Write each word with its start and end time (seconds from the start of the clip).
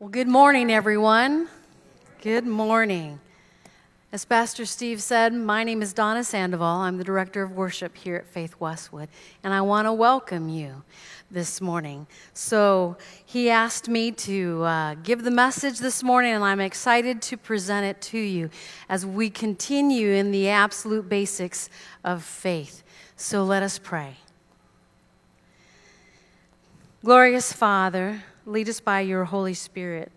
Well, 0.00 0.08
good 0.08 0.28
morning, 0.28 0.72
everyone. 0.72 1.46
Good 2.22 2.46
morning. 2.46 3.20
As 4.12 4.24
Pastor 4.24 4.64
Steve 4.64 5.02
said, 5.02 5.34
my 5.34 5.62
name 5.62 5.82
is 5.82 5.92
Donna 5.92 6.24
Sandoval. 6.24 6.66
I'm 6.66 6.96
the 6.96 7.04
director 7.04 7.42
of 7.42 7.52
worship 7.52 7.94
here 7.94 8.16
at 8.16 8.24
Faith 8.24 8.58
Westwood, 8.58 9.10
and 9.44 9.52
I 9.52 9.60
want 9.60 9.84
to 9.84 9.92
welcome 9.92 10.48
you 10.48 10.84
this 11.30 11.60
morning. 11.60 12.06
So, 12.32 12.96
he 13.26 13.50
asked 13.50 13.90
me 13.90 14.10
to 14.12 14.62
uh, 14.62 14.94
give 14.94 15.22
the 15.22 15.30
message 15.30 15.80
this 15.80 16.02
morning, 16.02 16.32
and 16.32 16.44
I'm 16.44 16.60
excited 16.60 17.20
to 17.20 17.36
present 17.36 17.84
it 17.84 18.00
to 18.08 18.18
you 18.18 18.48
as 18.88 19.04
we 19.04 19.28
continue 19.28 20.12
in 20.12 20.30
the 20.30 20.48
absolute 20.48 21.10
basics 21.10 21.68
of 22.04 22.24
faith. 22.24 22.82
So, 23.16 23.44
let 23.44 23.62
us 23.62 23.78
pray. 23.78 24.16
Glorious 27.04 27.52
Father, 27.52 28.22
Lead 28.46 28.68
us 28.68 28.80
by 28.80 29.00
your 29.00 29.24
Holy 29.24 29.54
Spirit. 29.54 30.10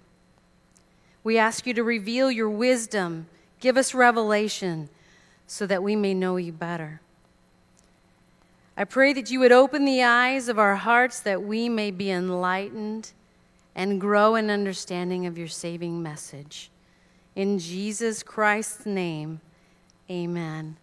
We 1.23 1.37
ask 1.37 1.66
you 1.66 1.73
to 1.73 1.84
reveal 1.84 2.29
your 2.31 2.49
wisdom, 2.49 3.27
give 3.59 3.77
us 3.77 3.93
revelation 3.93 4.89
so 5.48 5.65
that 5.67 5.84
we 5.84 5.95
may 5.95 6.13
know 6.13 6.38
you 6.38 6.51
better. 6.51 7.01
I 8.75 8.85
pray 8.85 9.13
that 9.13 9.29
you 9.29 9.39
would 9.39 9.51
open 9.51 9.85
the 9.85 10.03
eyes 10.03 10.49
of 10.49 10.57
our 10.57 10.75
hearts 10.75 11.20
that 11.21 11.43
we 11.43 11.70
may 11.70 11.91
be 11.91 12.09
enlightened 12.09 13.12
and 13.75 14.01
grow 14.01 14.35
in 14.35 14.49
understanding 14.49 15.26
of 15.26 15.37
your 15.37 15.48
saving 15.48 16.01
message. 16.01 16.71
In 17.35 17.59
Jesus 17.59 18.23
Christ's 18.23 18.85
name, 18.85 19.41
amen. 20.09 20.77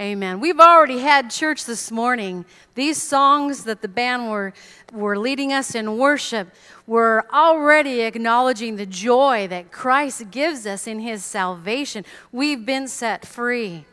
Amen. 0.00 0.40
We've 0.40 0.58
already 0.58 1.00
had 1.00 1.30
church 1.30 1.66
this 1.66 1.90
morning. 1.90 2.46
These 2.74 3.00
songs 3.00 3.64
that 3.64 3.82
the 3.82 3.88
band 3.88 4.30
were, 4.30 4.54
were 4.90 5.18
leading 5.18 5.52
us 5.52 5.74
in 5.74 5.98
worship 5.98 6.48
were 6.86 7.26
already 7.30 8.00
acknowledging 8.00 8.76
the 8.76 8.86
joy 8.86 9.46
that 9.48 9.70
Christ 9.70 10.30
gives 10.30 10.66
us 10.66 10.86
in 10.86 11.00
his 11.00 11.22
salvation. 11.22 12.06
We've 12.32 12.64
been 12.64 12.88
set 12.88 13.26
free. 13.26 13.84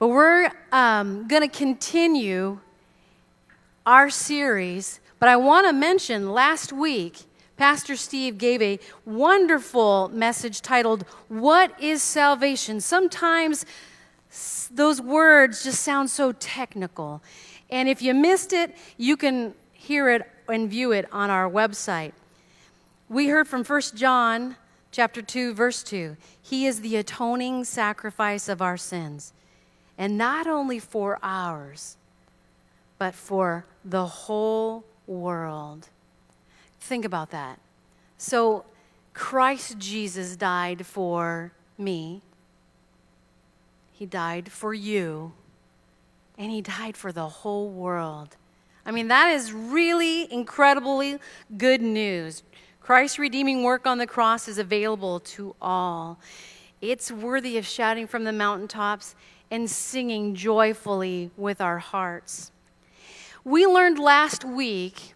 But 0.00 0.08
we're 0.08 0.50
um, 0.72 1.28
going 1.28 1.42
to 1.42 1.56
continue 1.56 2.58
our 3.86 4.10
series. 4.10 4.98
But 5.20 5.28
I 5.28 5.36
want 5.36 5.68
to 5.68 5.72
mention 5.72 6.32
last 6.32 6.72
week, 6.72 7.20
Pastor 7.56 7.94
Steve 7.94 8.38
gave 8.38 8.60
a 8.60 8.80
wonderful 9.04 10.08
message 10.08 10.62
titled, 10.62 11.04
What 11.28 11.80
is 11.80 12.02
Salvation? 12.02 12.80
Sometimes 12.80 13.64
those 14.72 15.00
words 15.00 15.64
just 15.64 15.82
sound 15.82 16.10
so 16.10 16.32
technical. 16.32 17.22
And 17.68 17.88
if 17.88 18.02
you 18.02 18.14
missed 18.14 18.52
it, 18.52 18.76
you 18.96 19.16
can 19.16 19.54
hear 19.72 20.10
it 20.10 20.28
and 20.48 20.68
view 20.68 20.92
it 20.92 21.06
on 21.12 21.30
our 21.30 21.48
website. 21.48 22.12
We 23.08 23.28
heard 23.28 23.48
from 23.48 23.64
1 23.64 23.80
John 23.94 24.56
chapter 24.92 25.22
2 25.22 25.54
verse 25.54 25.82
2. 25.82 26.16
He 26.42 26.66
is 26.66 26.80
the 26.80 26.96
atoning 26.96 27.64
sacrifice 27.64 28.48
of 28.48 28.62
our 28.62 28.76
sins. 28.76 29.32
And 29.98 30.16
not 30.16 30.46
only 30.46 30.78
for 30.78 31.18
ours, 31.22 31.96
but 32.98 33.14
for 33.14 33.64
the 33.84 34.06
whole 34.06 34.84
world. 35.06 35.88
Think 36.80 37.04
about 37.04 37.30
that. 37.30 37.58
So 38.16 38.64
Christ 39.14 39.78
Jesus 39.78 40.36
died 40.36 40.86
for 40.86 41.52
me, 41.76 42.22
he 44.00 44.06
died 44.06 44.50
for 44.50 44.72
you, 44.72 45.32
and 46.38 46.50
He 46.50 46.62
died 46.62 46.96
for 46.96 47.12
the 47.12 47.28
whole 47.28 47.68
world. 47.68 48.34
I 48.86 48.92
mean, 48.92 49.08
that 49.08 49.30
is 49.30 49.52
really 49.52 50.32
incredibly 50.32 51.18
good 51.58 51.82
news. 51.82 52.42
Christ's 52.80 53.18
redeeming 53.18 53.62
work 53.62 53.86
on 53.86 53.98
the 53.98 54.06
cross 54.06 54.48
is 54.48 54.56
available 54.56 55.20
to 55.20 55.54
all. 55.60 56.18
It's 56.80 57.12
worthy 57.12 57.58
of 57.58 57.66
shouting 57.66 58.06
from 58.06 58.24
the 58.24 58.32
mountaintops 58.32 59.14
and 59.50 59.68
singing 59.68 60.34
joyfully 60.34 61.30
with 61.36 61.60
our 61.60 61.78
hearts. 61.78 62.52
We 63.44 63.66
learned 63.66 63.98
last 63.98 64.46
week 64.46 65.12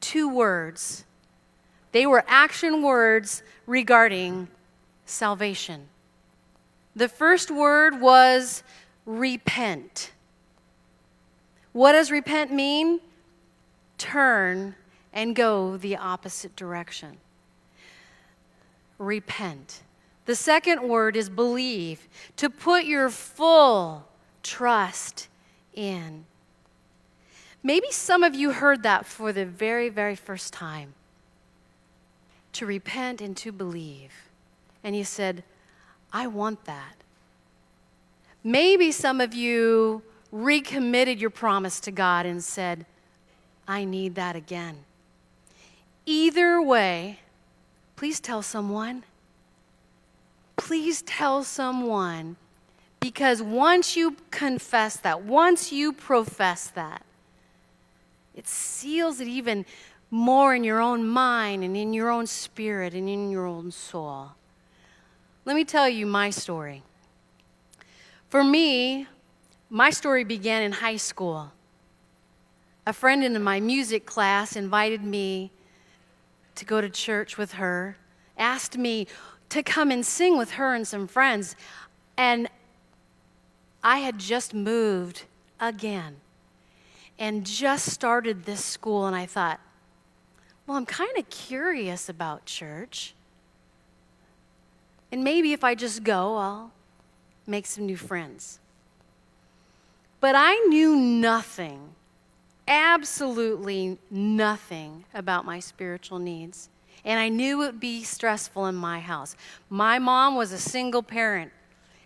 two 0.00 0.30
words. 0.30 1.04
They 1.92 2.06
were 2.06 2.24
action 2.26 2.82
words 2.82 3.42
regarding 3.66 4.48
salvation. 5.04 5.88
The 6.96 7.08
first 7.08 7.50
word 7.50 8.00
was 8.00 8.62
repent. 9.06 10.12
What 11.72 11.92
does 11.92 12.10
repent 12.10 12.52
mean? 12.52 13.00
Turn 13.98 14.74
and 15.12 15.34
go 15.34 15.76
the 15.76 15.96
opposite 15.96 16.56
direction. 16.56 17.18
Repent. 18.98 19.82
The 20.26 20.34
second 20.34 20.86
word 20.86 21.16
is 21.16 21.30
believe, 21.30 22.08
to 22.36 22.50
put 22.50 22.84
your 22.84 23.08
full 23.10 24.06
trust 24.42 25.28
in. 25.74 26.26
Maybe 27.62 27.90
some 27.90 28.22
of 28.22 28.34
you 28.34 28.52
heard 28.52 28.82
that 28.82 29.06
for 29.06 29.32
the 29.32 29.46
very, 29.46 29.88
very 29.88 30.16
first 30.16 30.52
time. 30.52 30.94
To 32.52 32.66
repent 32.66 33.20
and 33.20 33.36
to 33.38 33.52
believe. 33.52 34.12
And 34.84 34.96
you 34.96 35.04
said, 35.04 35.44
I 36.12 36.26
want 36.26 36.64
that. 36.64 36.96
Maybe 38.42 38.92
some 38.92 39.20
of 39.20 39.34
you 39.34 40.02
recommitted 40.30 41.20
your 41.20 41.30
promise 41.30 41.80
to 41.80 41.90
God 41.90 42.26
and 42.26 42.42
said, 42.42 42.86
I 43.66 43.84
need 43.84 44.14
that 44.14 44.36
again. 44.36 44.78
Either 46.06 46.62
way, 46.62 47.20
please 47.96 48.20
tell 48.20 48.42
someone. 48.42 49.04
Please 50.56 51.02
tell 51.02 51.44
someone 51.44 52.36
because 53.00 53.42
once 53.42 53.96
you 53.96 54.16
confess 54.30 54.96
that, 54.98 55.22
once 55.22 55.70
you 55.72 55.92
profess 55.92 56.68
that, 56.68 57.02
it 58.34 58.48
seals 58.48 59.20
it 59.20 59.28
even 59.28 59.66
more 60.10 60.54
in 60.54 60.64
your 60.64 60.80
own 60.80 61.06
mind 61.06 61.62
and 61.62 61.76
in 61.76 61.92
your 61.92 62.10
own 62.10 62.26
spirit 62.26 62.94
and 62.94 63.08
in 63.08 63.30
your 63.30 63.46
own 63.46 63.70
soul. 63.70 64.30
Let 65.48 65.54
me 65.54 65.64
tell 65.64 65.88
you 65.88 66.04
my 66.04 66.28
story. 66.28 66.82
For 68.28 68.44
me, 68.44 69.06
my 69.70 69.88
story 69.88 70.22
began 70.22 70.60
in 70.60 70.72
high 70.72 70.98
school. 70.98 71.52
A 72.86 72.92
friend 72.92 73.24
in 73.24 73.42
my 73.42 73.58
music 73.58 74.04
class 74.04 74.56
invited 74.56 75.02
me 75.02 75.50
to 76.54 76.66
go 76.66 76.82
to 76.82 76.90
church 76.90 77.38
with 77.38 77.52
her, 77.52 77.96
asked 78.36 78.76
me 78.76 79.06
to 79.48 79.62
come 79.62 79.90
and 79.90 80.04
sing 80.04 80.36
with 80.36 80.50
her 80.50 80.74
and 80.74 80.86
some 80.86 81.06
friends. 81.06 81.56
And 82.18 82.50
I 83.82 84.00
had 84.00 84.18
just 84.18 84.52
moved 84.52 85.24
again 85.58 86.16
and 87.18 87.46
just 87.46 87.90
started 87.90 88.44
this 88.44 88.62
school, 88.62 89.06
and 89.06 89.16
I 89.16 89.24
thought, 89.24 89.60
well, 90.66 90.76
I'm 90.76 90.84
kind 90.84 91.16
of 91.16 91.30
curious 91.30 92.10
about 92.10 92.44
church. 92.44 93.14
And 95.10 95.24
maybe 95.24 95.52
if 95.52 95.64
I 95.64 95.74
just 95.74 96.04
go, 96.04 96.36
I'll 96.36 96.70
make 97.46 97.66
some 97.66 97.86
new 97.86 97.96
friends. 97.96 98.58
But 100.20 100.34
I 100.36 100.54
knew 100.68 100.96
nothing, 100.96 101.94
absolutely 102.66 103.98
nothing 104.10 105.04
about 105.14 105.44
my 105.44 105.60
spiritual 105.60 106.18
needs. 106.18 106.68
And 107.04 107.20
I 107.20 107.28
knew 107.28 107.62
it 107.62 107.66
would 107.66 107.80
be 107.80 108.02
stressful 108.02 108.66
in 108.66 108.74
my 108.74 109.00
house. 109.00 109.36
My 109.70 109.98
mom 109.98 110.34
was 110.34 110.52
a 110.52 110.58
single 110.58 111.02
parent, 111.02 111.52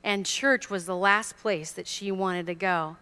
and 0.05 0.27
church 0.27 0.69
was 0.69 0.85
the 0.85 0.97
last 0.97 1.37
place 1.39 1.73
that 1.73 1.87
she 1.87 2.13
wanted 2.13 2.47
to 2.47 2.55
go. 2.55 2.97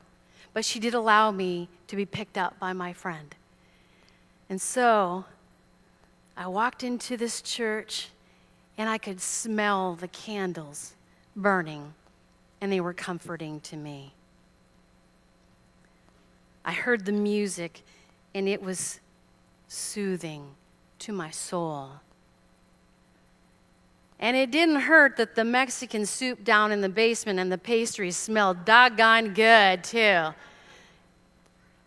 But 0.54 0.64
she 0.64 0.78
did 0.78 0.94
allow 0.94 1.30
me 1.30 1.68
to 1.88 1.96
be 1.96 2.06
picked 2.06 2.38
up 2.38 2.58
by 2.58 2.72
my 2.72 2.92
friend. 2.92 3.34
And 4.48 4.60
so 4.60 5.24
I 6.36 6.46
walked 6.46 6.82
into 6.82 7.16
this 7.16 7.42
church 7.42 8.08
and 8.80 8.88
I 8.88 8.96
could 8.96 9.20
smell 9.20 9.94
the 9.94 10.08
candles 10.08 10.94
burning, 11.36 11.92
and 12.62 12.72
they 12.72 12.80
were 12.80 12.94
comforting 12.94 13.60
to 13.60 13.76
me. 13.76 14.14
I 16.64 16.72
heard 16.72 17.04
the 17.04 17.12
music, 17.12 17.82
and 18.34 18.48
it 18.48 18.62
was 18.62 19.00
soothing 19.68 20.46
to 21.00 21.12
my 21.12 21.30
soul. 21.30 21.90
And 24.18 24.34
it 24.34 24.50
didn't 24.50 24.80
hurt 24.80 25.18
that 25.18 25.34
the 25.34 25.44
Mexican 25.44 26.06
soup 26.06 26.42
down 26.42 26.72
in 26.72 26.80
the 26.80 26.88
basement 26.88 27.38
and 27.38 27.52
the 27.52 27.58
pastries 27.58 28.16
smelled 28.16 28.64
doggone 28.64 29.34
good, 29.34 29.84
too. 29.84 30.28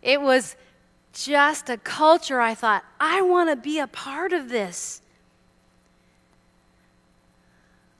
It 0.00 0.22
was 0.22 0.54
just 1.12 1.68
a 1.68 1.76
culture 1.76 2.40
I 2.40 2.54
thought, 2.54 2.84
I 3.00 3.20
want 3.22 3.50
to 3.50 3.56
be 3.56 3.80
a 3.80 3.88
part 3.88 4.32
of 4.32 4.48
this. 4.48 5.00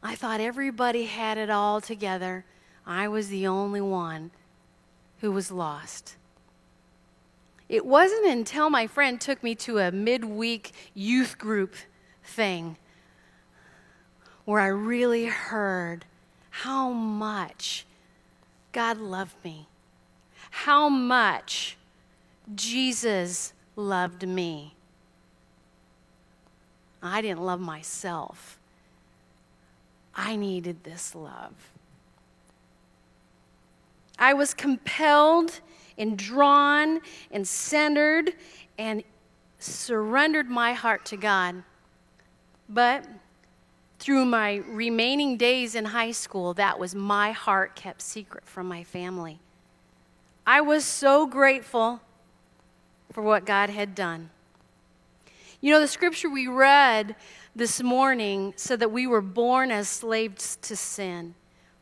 I 0.06 0.14
thought 0.14 0.38
everybody 0.38 1.06
had 1.06 1.38
it 1.38 1.48
all 1.48 1.80
together. 1.80 2.44
I 2.86 3.08
was 3.08 3.28
the 3.28 3.46
only 3.46 3.80
one 3.80 4.32
who 5.20 5.32
was 5.32 5.50
lost. 5.50 6.16
It 7.70 7.86
wasn't 7.86 8.26
until 8.26 8.68
my 8.68 8.86
friend 8.86 9.18
took 9.18 9.42
me 9.42 9.54
to 9.54 9.78
a 9.78 9.90
midweek 9.90 10.72
youth 10.92 11.38
group 11.38 11.74
thing 12.22 12.76
where 14.44 14.60
I 14.60 14.66
really 14.66 15.24
heard 15.24 16.04
how 16.50 16.90
much 16.90 17.86
God 18.72 18.98
loved 18.98 19.42
me, 19.42 19.68
how 20.50 20.90
much 20.90 21.78
Jesus 22.54 23.54
loved 23.74 24.28
me. 24.28 24.74
I 27.02 27.22
didn't 27.22 27.40
love 27.40 27.60
myself. 27.60 28.58
I 30.14 30.36
needed 30.36 30.84
this 30.84 31.14
love. 31.14 31.72
I 34.18 34.34
was 34.34 34.54
compelled 34.54 35.60
and 35.98 36.16
drawn 36.16 37.00
and 37.30 37.46
centered 37.46 38.34
and 38.78 39.02
surrendered 39.58 40.48
my 40.48 40.72
heart 40.72 41.04
to 41.06 41.16
God. 41.16 41.62
But 42.68 43.06
through 43.98 44.24
my 44.24 44.56
remaining 44.68 45.36
days 45.36 45.74
in 45.74 45.86
high 45.86 46.12
school, 46.12 46.54
that 46.54 46.78
was 46.78 46.94
my 46.94 47.32
heart 47.32 47.74
kept 47.74 48.02
secret 48.02 48.44
from 48.46 48.66
my 48.66 48.84
family. 48.84 49.40
I 50.46 50.60
was 50.60 50.84
so 50.84 51.26
grateful 51.26 52.00
for 53.12 53.22
what 53.22 53.46
God 53.46 53.70
had 53.70 53.94
done. 53.94 54.30
You 55.64 55.70
know, 55.70 55.80
the 55.80 55.88
scripture 55.88 56.28
we 56.28 56.46
read 56.46 57.16
this 57.56 57.82
morning 57.82 58.52
said 58.54 58.80
that 58.80 58.92
we 58.92 59.06
were 59.06 59.22
born 59.22 59.70
as 59.70 59.88
slaves 59.88 60.56
to 60.60 60.76
sin. 60.76 61.34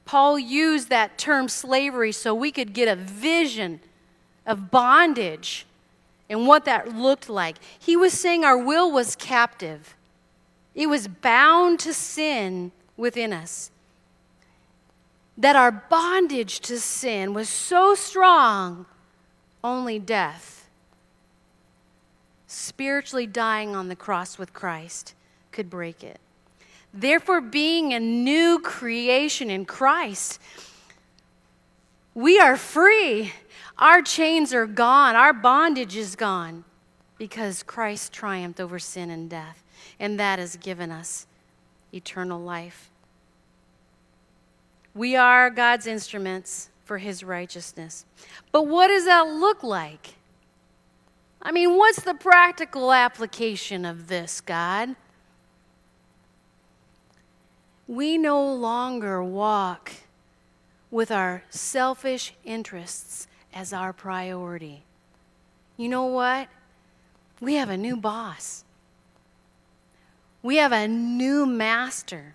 Paul 0.05 0.39
used 0.39 0.89
that 0.91 1.19
term 1.19 1.49
slavery 1.49 2.13
so 2.13 2.33
we 2.33 2.53
could 2.53 2.75
get 2.75 2.87
a 2.87 2.95
vision 2.95 3.81
of 4.47 4.71
bondage 4.71 5.67
and 6.31 6.47
what 6.47 6.65
that 6.67 6.95
looked 6.95 7.29
like. 7.29 7.57
He 7.77 7.97
was 7.97 8.13
saying 8.13 8.45
our 8.45 8.57
will 8.57 8.93
was 8.93 9.17
captive, 9.17 9.97
it 10.77 10.87
was 10.87 11.09
bound 11.09 11.81
to 11.81 11.93
sin 11.93 12.71
within 12.97 13.33
us. 13.33 13.73
That 15.37 15.57
our 15.57 15.73
bondage 15.73 16.61
to 16.61 16.79
sin 16.79 17.35
was 17.35 17.49
so 17.49 17.97
strong, 17.97 18.87
only 19.65 19.99
death, 19.99 20.62
spiritually 22.53 23.27
dying 23.27 23.75
on 23.75 23.89
the 23.89 23.97
cross 23.97 24.39
with 24.39 24.53
Christ, 24.53 25.15
could 25.51 25.71
break 25.71 26.05
it. 26.05 26.21
Therefore, 26.93 27.41
being 27.41 27.93
a 27.93 28.01
new 28.01 28.59
creation 28.59 29.51
in 29.51 29.65
Christ, 29.65 30.39
we 32.15 32.39
are 32.39 32.57
free. 32.57 33.33
Our 33.79 34.03
chains 34.03 34.53
are 34.53 34.67
gone. 34.67 35.17
Our 35.17 35.33
bondage 35.33 35.97
is 35.97 36.15
gone 36.15 36.65
because 37.17 37.63
Christ 37.63 38.13
triumphed 38.13 38.61
over 38.61 38.79
sin 38.79 39.09
and 39.11 39.31
death, 39.31 39.63
and 39.99 40.21
that 40.21 40.39
has 40.39 40.57
given 40.57 40.91
us 40.91 41.27
eternal 41.93 42.41
life. 42.41 42.91
We 44.95 45.17
are 45.17 45.49
God's 45.49 45.87
instruments 45.87 46.69
for 46.85 46.99
his 46.99 47.25
righteousness. 47.25 48.05
But 48.51 48.67
what 48.67 48.89
does 48.89 49.07
that 49.07 49.23
look 49.23 49.63
like? 49.63 50.17
I 51.43 51.51
mean, 51.53 51.77
what's 51.77 52.03
the 52.03 52.15
practical 52.15 52.93
application 52.93 53.85
of 53.85 54.07
this, 54.07 54.41
God? 54.41 54.95
we 57.93 58.17
no 58.17 58.55
longer 58.55 59.23
walk 59.23 59.93
with 60.91 61.11
our 61.11 61.43
selfish 61.51 62.33
interests 62.43 63.27
as 63.53 63.73
our 63.73 63.93
priority. 63.93 64.83
You 65.77 65.91
know 65.91 66.05
what? 66.05 66.49
We 67.39 67.55
have 67.57 67.69
a 67.69 67.77
new 67.77 67.97
boss. 67.97 68.65
We 70.43 70.57
have 70.57 70.73
a 70.73 70.89
new 70.89 71.45
master. 71.45 72.35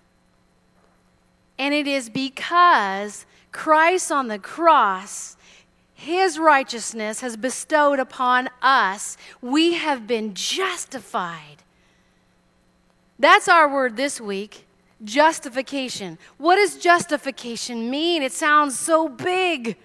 And 1.58 1.74
it 1.74 1.88
is 1.88 2.08
because 2.08 3.26
Christ 3.50 4.12
on 4.12 4.28
the 4.28 4.38
cross, 4.38 5.36
his 5.98 6.38
righteousness 6.38 7.22
has 7.22 7.36
bestowed 7.36 7.98
upon 7.98 8.48
us, 8.62 9.16
we 9.42 9.74
have 9.74 10.06
been 10.06 10.32
justified. 10.32 11.56
That's 13.18 13.48
our 13.48 13.68
word 13.68 13.96
this 13.96 14.20
week. 14.20 14.64
Justification. 15.02 16.16
What 16.36 16.54
does 16.54 16.76
justification 16.76 17.90
mean? 17.90 18.22
It 18.22 18.30
sounds 18.30 18.78
so 18.78 19.08
big, 19.08 19.76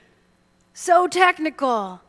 so 0.76 1.08
technical. 1.08 2.00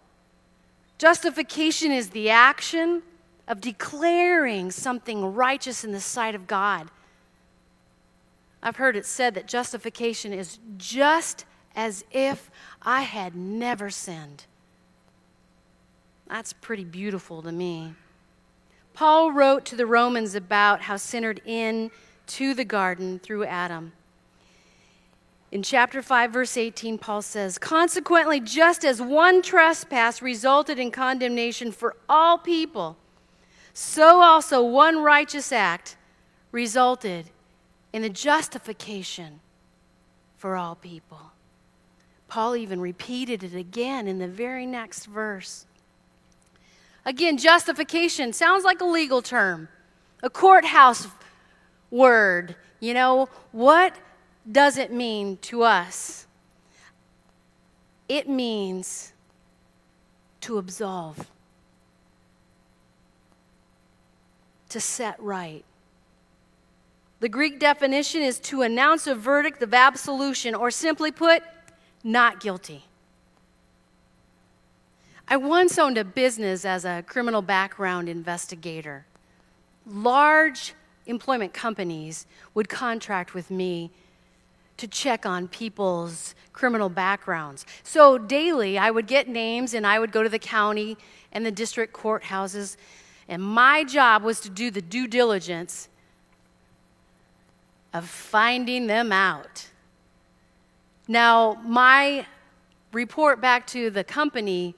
Justification 0.98 1.90
is 1.90 2.10
the 2.10 2.28
action 2.28 3.02
of 3.48 3.62
declaring 3.62 4.70
something 4.70 5.34
righteous 5.34 5.82
in 5.82 5.92
the 5.92 6.00
sight 6.00 6.34
of 6.34 6.46
God. 6.46 6.90
I've 8.62 8.76
heard 8.76 8.96
it 8.96 9.06
said 9.06 9.32
that 9.32 9.46
justification 9.46 10.34
is 10.34 10.58
just 10.76 11.46
as 11.75 12.05
if 12.11 12.50
I 12.82 13.03
had 13.03 13.35
never 13.35 13.91
sinned. 13.91 14.44
That's 16.29 16.53
pretty 16.53 16.85
beautiful 16.85 17.43
to 17.43 17.53
me. 17.53 17.94
Paul 18.94 19.32
wrote 19.32 19.65
to 19.67 19.76
the 19.76 19.87
Romans 19.87 20.35
about 20.35 20.82
how 20.82 20.94
sinnered 20.94 21.41
in 21.44 21.91
to 22.29 22.55
the 22.55 22.65
garden 22.65 23.19
through 23.19 23.44
Adam. 23.44 23.93
In 25.50 25.62
chapter 25.62 26.03
5, 26.03 26.32
verse 26.32 26.56
18, 26.56 26.99
Paul 26.99 27.23
says, 27.23 27.59
Consequently, 27.59 28.41
just 28.41 28.85
as 28.85 29.00
one 29.00 29.43
trespass 29.43 30.23
resulted 30.23 30.79
in 30.79 30.91
condemnation 30.91 31.71
for 31.71 31.94
all 32.09 32.38
people, 32.38 32.97
so 33.73 34.21
also 34.21 34.62
one 34.62 35.03
righteous 35.03 35.53
act 35.53 35.97
resulted 36.50 37.31
in 37.93 38.03
the 38.03 38.09
justification 38.09 39.41
for 40.37 40.56
all 40.56 40.75
people. 40.75 41.33
Paul 42.29 42.56
even 42.56 42.81
repeated 42.81 43.44
it 43.44 43.55
again 43.55 44.09
in 44.09 44.19
the 44.19 44.29
very 44.29 44.67
next 44.67 45.06
verse. 45.06 45.67
Again, 47.05 47.37
justification 47.37 48.32
sounds 48.32 48.65
like 48.65 48.81
a 48.81 48.87
legal 48.87 49.23
term, 49.23 49.69
a 50.23 50.31
courthouse 50.31 51.06
word. 51.91 52.56
You 52.81 52.94
know, 52.94 53.29
what 53.53 53.94
does 54.50 54.79
it 54.79 54.93
mean 54.93 55.37
to 55.43 55.62
us? 55.62 56.26
It 58.09 58.29
means 58.29 59.12
to 60.43 60.59
absolve, 60.59 61.26
to 64.69 64.81
set 64.81 65.21
right. 65.21 65.65
The 67.21 67.29
Greek 67.31 67.59
definition 67.59 68.21
is 68.21 68.38
to 68.40 68.61
announce 68.61 69.07
a 69.07 69.14
verdict 69.14 69.62
of 69.62 69.73
absolution, 69.73 70.54
or 70.54 70.71
simply 70.71 71.11
put, 71.11 71.43
not 72.04 72.38
guilty. 72.38 72.84
I 75.26 75.38
once 75.38 75.78
owned 75.78 75.96
a 75.96 76.04
business 76.04 76.66
as 76.66 76.84
a 76.84 77.02
criminal 77.06 77.40
background 77.40 78.11
investigator. 78.11 79.06
Large 79.87 80.75
employment 81.06 81.54
companies 81.54 82.26
would 82.52 82.68
contract 82.68 83.32
with 83.34 83.50
me 83.50 83.90
to 84.76 84.87
check 84.87 85.25
on 85.25 85.49
people's 85.49 86.34
criminal 86.52 86.88
backgrounds. 86.88 87.64
So 87.82 88.18
daily, 88.18 88.76
I 88.76 88.90
would 88.90 89.06
get 89.06 89.28
names 89.28 89.73
and 89.73 89.87
I 89.87 89.99
would 89.99 90.12
go 90.12 90.23
to 90.23 90.28
the 90.28 90.38
county 90.38 90.96
and 91.32 91.46
the 91.46 91.50
district 91.50 91.94
courthouses, 91.94 92.76
and 93.28 93.42
my 93.42 93.82
job 93.84 94.23
was 94.23 94.40
to 94.40 94.50
do 94.50 94.70
the 94.70 94.82
due 94.82 95.06
diligence 95.06 95.88
of 97.92 98.08
finding 98.08 98.87
them 98.87 99.11
out. 99.11 99.68
Now, 101.06 101.61
my 101.64 102.26
report 102.92 103.40
back 103.40 103.66
to 103.68 103.90
the 103.90 104.04
company 104.04 104.75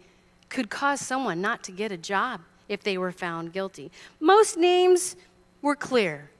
could 0.49 0.71
cause 0.71 1.01
someone 1.01 1.41
not 1.41 1.63
to 1.65 1.73
get 1.73 1.93
a 1.93 1.97
job 1.97 2.41
if 2.69 2.83
they 2.83 2.99
were 2.99 3.13
found 3.13 3.53
guilty. 3.53 3.91
Most 4.19 4.57
names 4.57 5.17
were 5.63 5.77
clear. 5.77 6.31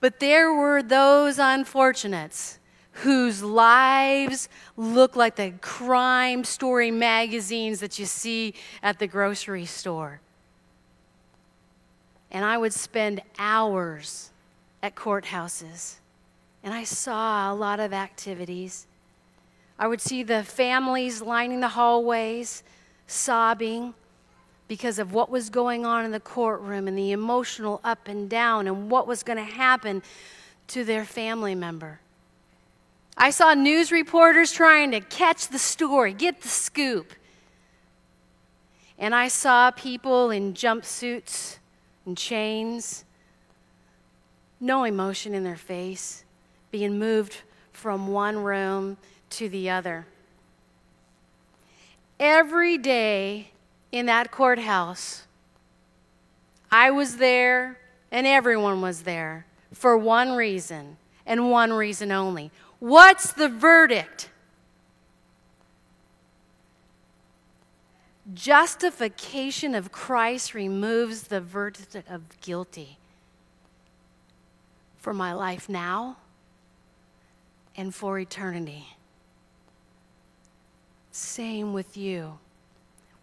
But 0.00 0.20
there 0.20 0.52
were 0.52 0.82
those 0.82 1.38
unfortunates 1.38 2.58
whose 3.02 3.42
lives 3.42 4.48
look 4.76 5.16
like 5.16 5.36
the 5.36 5.52
crime 5.60 6.44
story 6.44 6.90
magazines 6.90 7.80
that 7.80 7.98
you 7.98 8.06
see 8.06 8.54
at 8.82 8.98
the 8.98 9.06
grocery 9.06 9.66
store. 9.66 10.20
And 12.30 12.44
I 12.44 12.58
would 12.58 12.72
spend 12.72 13.22
hours 13.38 14.30
at 14.82 14.94
courthouses, 14.94 15.96
and 16.66 16.74
I 16.74 16.82
saw 16.82 17.52
a 17.52 17.54
lot 17.54 17.78
of 17.78 17.92
activities. 17.92 18.88
I 19.78 19.86
would 19.86 20.00
see 20.00 20.24
the 20.24 20.42
families 20.42 21.22
lining 21.22 21.60
the 21.60 21.68
hallways, 21.68 22.64
sobbing 23.06 23.94
because 24.66 24.98
of 24.98 25.12
what 25.12 25.30
was 25.30 25.48
going 25.48 25.86
on 25.86 26.04
in 26.04 26.10
the 26.10 26.18
courtroom 26.18 26.88
and 26.88 26.98
the 26.98 27.12
emotional 27.12 27.80
up 27.84 28.08
and 28.08 28.28
down 28.28 28.66
and 28.66 28.90
what 28.90 29.06
was 29.06 29.22
going 29.22 29.36
to 29.36 29.44
happen 29.44 30.02
to 30.66 30.82
their 30.82 31.04
family 31.04 31.54
member. 31.54 32.00
I 33.16 33.30
saw 33.30 33.54
news 33.54 33.92
reporters 33.92 34.50
trying 34.50 34.90
to 34.90 35.00
catch 35.00 35.46
the 35.46 35.60
story, 35.60 36.12
get 36.12 36.40
the 36.40 36.48
scoop. 36.48 37.12
And 38.98 39.14
I 39.14 39.28
saw 39.28 39.70
people 39.70 40.32
in 40.32 40.52
jumpsuits 40.52 41.58
and 42.04 42.18
chains 42.18 43.04
no 44.58 44.82
emotion 44.82 45.32
in 45.32 45.44
their 45.44 45.54
face, 45.54 46.24
being 46.76 46.98
moved 46.98 47.38
from 47.72 48.08
one 48.08 48.36
room 48.36 48.98
to 49.30 49.48
the 49.48 49.70
other. 49.70 50.04
Every 52.20 52.76
day 52.76 53.48
in 53.92 54.04
that 54.06 54.30
courthouse, 54.30 55.22
I 56.70 56.90
was 56.90 57.16
there 57.16 57.78
and 58.10 58.26
everyone 58.26 58.82
was 58.82 59.04
there 59.04 59.46
for 59.72 59.96
one 59.96 60.32
reason 60.32 60.98
and 61.24 61.50
one 61.50 61.72
reason 61.72 62.12
only. 62.12 62.50
What's 62.78 63.32
the 63.32 63.48
verdict? 63.48 64.28
Justification 68.34 69.74
of 69.74 69.90
Christ 69.92 70.52
removes 70.52 71.22
the 71.28 71.40
verdict 71.40 71.96
of 72.06 72.38
guilty 72.42 72.98
for 74.98 75.14
my 75.14 75.32
life 75.32 75.70
now 75.70 76.18
and 77.76 77.94
for 77.94 78.18
eternity. 78.18 78.86
Same 81.10 81.72
with 81.72 81.96
you. 81.96 82.38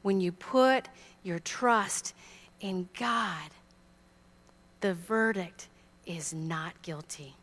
When 0.02 0.20
you 0.20 0.32
put 0.32 0.90
your 1.24 1.40
trust 1.40 2.14
in 2.60 2.90
God, 2.98 3.52
the 4.82 4.94
verdict 4.94 5.68
is 6.06 6.34
not 6.34 6.82
guilty. 6.82 7.36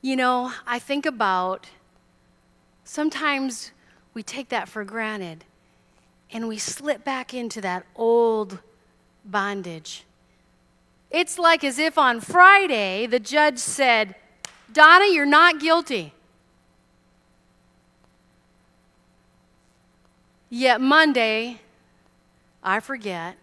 You 0.00 0.16
know, 0.16 0.52
I 0.66 0.78
think 0.78 1.04
about 1.04 1.66
sometimes 2.84 3.72
we 4.14 4.22
take 4.22 4.48
that 4.48 4.68
for 4.68 4.82
granted 4.82 5.44
and 6.32 6.48
we 6.48 6.56
slip 6.56 7.04
back 7.04 7.34
into 7.34 7.60
that 7.60 7.84
old 7.94 8.60
bondage. 9.24 10.05
It's 11.16 11.38
like 11.38 11.64
as 11.64 11.78
if 11.78 11.96
on 11.96 12.20
Friday 12.20 13.06
the 13.06 13.18
judge 13.18 13.56
said, 13.56 14.16
Donna, 14.70 15.06
you're 15.06 15.24
not 15.24 15.58
guilty. 15.58 16.12
Yet 20.50 20.78
Monday, 20.78 21.62
I 22.62 22.80
forget 22.80 23.38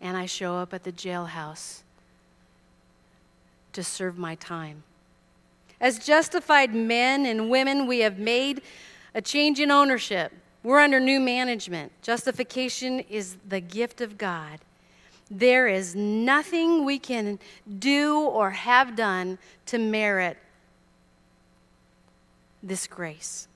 and 0.00 0.16
I 0.16 0.26
show 0.26 0.56
up 0.56 0.74
at 0.74 0.82
the 0.82 0.90
jailhouse 0.90 1.82
to 3.72 3.84
serve 3.84 4.18
my 4.18 4.34
time. 4.34 4.82
As 5.80 6.00
justified 6.00 6.74
men 6.74 7.24
and 7.24 7.48
women, 7.48 7.86
we 7.86 8.00
have 8.00 8.18
made 8.18 8.62
a 9.14 9.22
change 9.22 9.60
in 9.60 9.70
ownership. 9.70 10.32
We're 10.64 10.80
under 10.80 10.98
new 10.98 11.20
management. 11.20 11.92
Justification 12.02 12.98
is 12.98 13.36
the 13.48 13.60
gift 13.60 14.00
of 14.00 14.18
God. 14.18 14.58
There 15.30 15.66
is 15.66 15.96
nothing 15.96 16.84
we 16.84 16.98
can 16.98 17.38
do 17.78 18.20
or 18.20 18.50
have 18.50 18.94
done 18.94 19.38
to 19.66 19.78
merit 19.78 20.36
this 22.62 22.86
grace. 22.86 23.48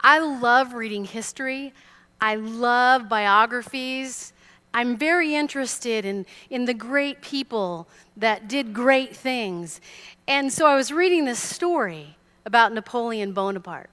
I 0.00 0.18
love 0.18 0.74
reading 0.74 1.04
history. 1.04 1.72
I 2.20 2.36
love 2.36 3.08
biographies. 3.08 4.32
I'm 4.72 4.96
very 4.96 5.34
interested 5.34 6.04
in, 6.04 6.26
in 6.48 6.64
the 6.64 6.74
great 6.74 7.20
people 7.22 7.88
that 8.16 8.48
did 8.48 8.72
great 8.72 9.16
things. 9.16 9.80
And 10.28 10.52
so 10.52 10.66
I 10.66 10.76
was 10.76 10.92
reading 10.92 11.24
this 11.24 11.40
story 11.40 12.16
about 12.46 12.72
Napoleon 12.72 13.32
Bonaparte. 13.32 13.90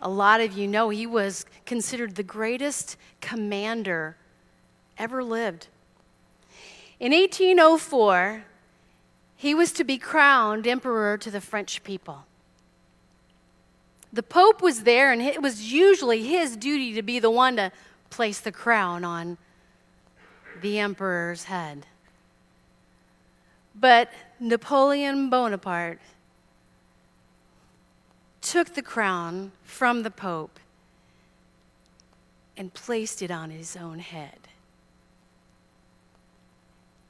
A 0.00 0.08
lot 0.08 0.40
of 0.40 0.52
you 0.52 0.66
know 0.66 0.88
he 0.88 1.06
was 1.06 1.46
considered 1.64 2.16
the 2.16 2.22
greatest 2.22 2.96
commander 3.20 4.16
ever 4.98 5.22
lived. 5.22 5.68
In 6.98 7.12
1804, 7.12 8.44
he 9.36 9.54
was 9.54 9.72
to 9.72 9.84
be 9.84 9.98
crowned 9.98 10.66
emperor 10.66 11.18
to 11.18 11.30
the 11.30 11.40
French 11.40 11.84
people. 11.84 12.24
The 14.12 14.22
Pope 14.22 14.62
was 14.62 14.84
there, 14.84 15.12
and 15.12 15.20
it 15.20 15.42
was 15.42 15.72
usually 15.72 16.22
his 16.22 16.56
duty 16.56 16.94
to 16.94 17.02
be 17.02 17.18
the 17.18 17.30
one 17.30 17.56
to 17.56 17.70
place 18.08 18.40
the 18.40 18.52
crown 18.52 19.04
on 19.04 19.36
the 20.62 20.78
emperor's 20.78 21.44
head. 21.44 21.84
But 23.78 24.10
Napoleon 24.40 25.28
Bonaparte 25.28 26.00
took 28.40 28.74
the 28.74 28.82
crown 28.82 29.52
from 29.64 30.02
the 30.02 30.10
Pope 30.10 30.58
and 32.56 32.72
placed 32.72 33.20
it 33.20 33.30
on 33.30 33.50
his 33.50 33.76
own 33.76 33.98
head. 33.98 34.45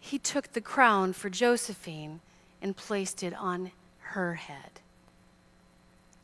He 0.07 0.21
took 0.21 0.53
the 0.53 0.61
crown 0.61 1.15
for 1.15 1.29
Josephine 1.29 2.21
and 2.63 2.77
placed 2.77 3.25
it 3.25 3.35
on 3.35 3.73
her 3.99 4.35
head. 4.35 4.79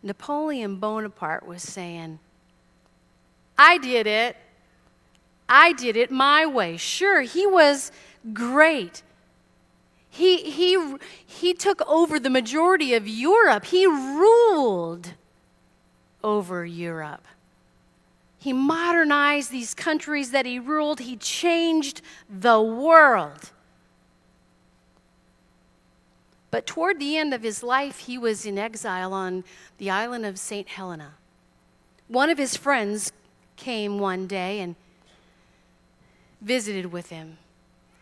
Napoleon 0.05 0.77
Bonaparte 0.77 1.45
was 1.45 1.65
saying, 1.65 2.21
I 3.59 3.79
did 3.79 4.07
it. 4.07 4.37
I 5.49 5.73
did 5.73 5.97
it 5.97 6.13
my 6.13 6.47
way. 6.47 6.77
Sure, 6.77 7.23
he 7.23 7.45
was 7.45 7.91
great. 8.33 9.03
He, 10.09 10.49
he, 10.49 10.97
he 11.27 11.53
took 11.53 11.83
over 11.89 12.21
the 12.21 12.31
majority 12.31 12.95
of 12.95 13.09
Europe. 13.09 13.65
He 13.65 13.85
ruled 13.87 15.15
over 16.23 16.65
Europe. 16.65 17.25
He 18.39 18.53
modernized 18.53 19.51
these 19.51 19.75
countries 19.75 20.31
that 20.31 20.47
he 20.47 20.61
ruled. 20.61 21.01
He 21.01 21.17
changed 21.17 22.01
the 22.31 22.63
world. 22.63 23.51
But 26.53 26.67
toward 26.67 27.01
the 27.01 27.17
end 27.17 27.33
of 27.33 27.43
his 27.43 27.63
life, 27.63 28.01
he 28.01 28.19
was 28.19 28.45
in 28.45 28.59
exile 28.59 29.15
on 29.15 29.43
the 29.79 29.89
island 29.89 30.27
of 30.27 30.39
St. 30.39 30.69
Helena. 30.69 31.15
One 32.09 32.29
of 32.29 32.37
his 32.37 32.59
friends 32.59 33.11
came 33.57 33.99
one 33.99 34.27
day 34.27 34.61
and 34.61 34.77
visited 36.43 36.93
with 36.93 37.09
him. 37.09 37.39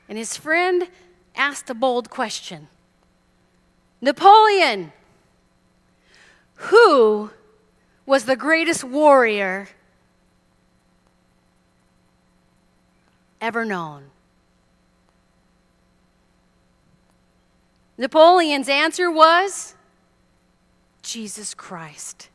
And 0.09 0.19
his 0.19 0.37
friend 0.37 0.89
asked 1.37 1.71
a 1.71 1.75
bold 1.75 2.11
question 2.11 2.67
Napoleon, 4.01 4.93
who 6.57 7.31
was 8.05 8.25
the 8.25 8.35
greatest 8.35 8.83
warrior 8.83 9.69
ever 13.41 13.65
known? 13.65 14.11
Napoleon's 18.01 18.71
answer 18.71 19.11
was 19.11 19.75
Jesus 21.03 21.53
Christ. 21.53 22.31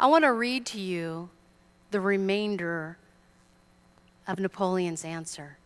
I 0.00 0.08
want 0.08 0.24
to 0.24 0.32
read 0.32 0.66
to 0.66 0.80
you 0.80 1.30
the 1.92 2.00
remainder 2.00 2.98
of 4.26 4.40
Napoleon's 4.40 5.04
answer. 5.04 5.58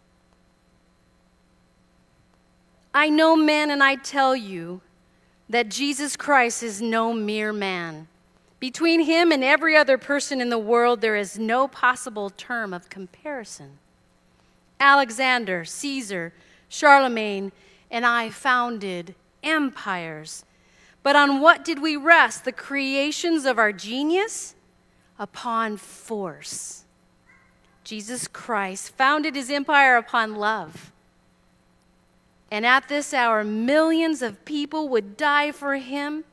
I 2.93 3.09
know 3.09 3.35
men, 3.35 3.71
and 3.71 3.83
I 3.83 3.95
tell 3.95 4.37
you 4.37 4.83
that 5.49 5.71
Jesus 5.71 6.19
Christ 6.19 6.63
is 6.63 6.83
no 6.83 7.15
mere 7.15 7.51
man. 7.51 8.09
Between 8.61 9.01
him 9.01 9.33
and 9.33 9.43
every 9.43 9.75
other 9.75 9.97
person 9.97 10.43
in 10.43 10.51
the 10.51 10.59
world, 10.59 11.01
there 11.01 11.17
is 11.17 11.39
no 11.39 11.67
possible 11.67 12.29
term 12.29 12.75
of 12.75 12.91
comparison. 12.91 13.79
Alexander, 14.79 15.65
Caesar, 15.65 16.35
Charlemagne, 16.69 17.53
and 17.91 18.05
I 18.05 18.31
founded 18.31 19.15
empires. 19.43 20.45
But 21.03 21.17
on 21.17 21.41
what 21.41 21.65
did 21.65 21.81
we 21.81 21.97
rest? 21.97 22.45
The 22.45 22.53
creations 22.53 23.45
of 23.45 23.59
our 23.59 23.73
genius? 23.73 24.55
Upon 25.19 25.77
force. 25.77 26.85
Jesus 27.85 28.27
Christ 28.27 28.91
founded 28.97 29.37
his 29.37 29.49
empire 29.49 29.97
upon 29.97 30.35
love. 30.35 30.91
And 32.51 32.67
at 32.67 32.89
this 32.89 33.15
hour, 33.15 33.45
millions 33.45 34.23
of 34.23 34.45
people 34.45 34.89
would 34.89 35.17
die 35.17 35.53
for 35.53 35.77
him. 35.77 36.25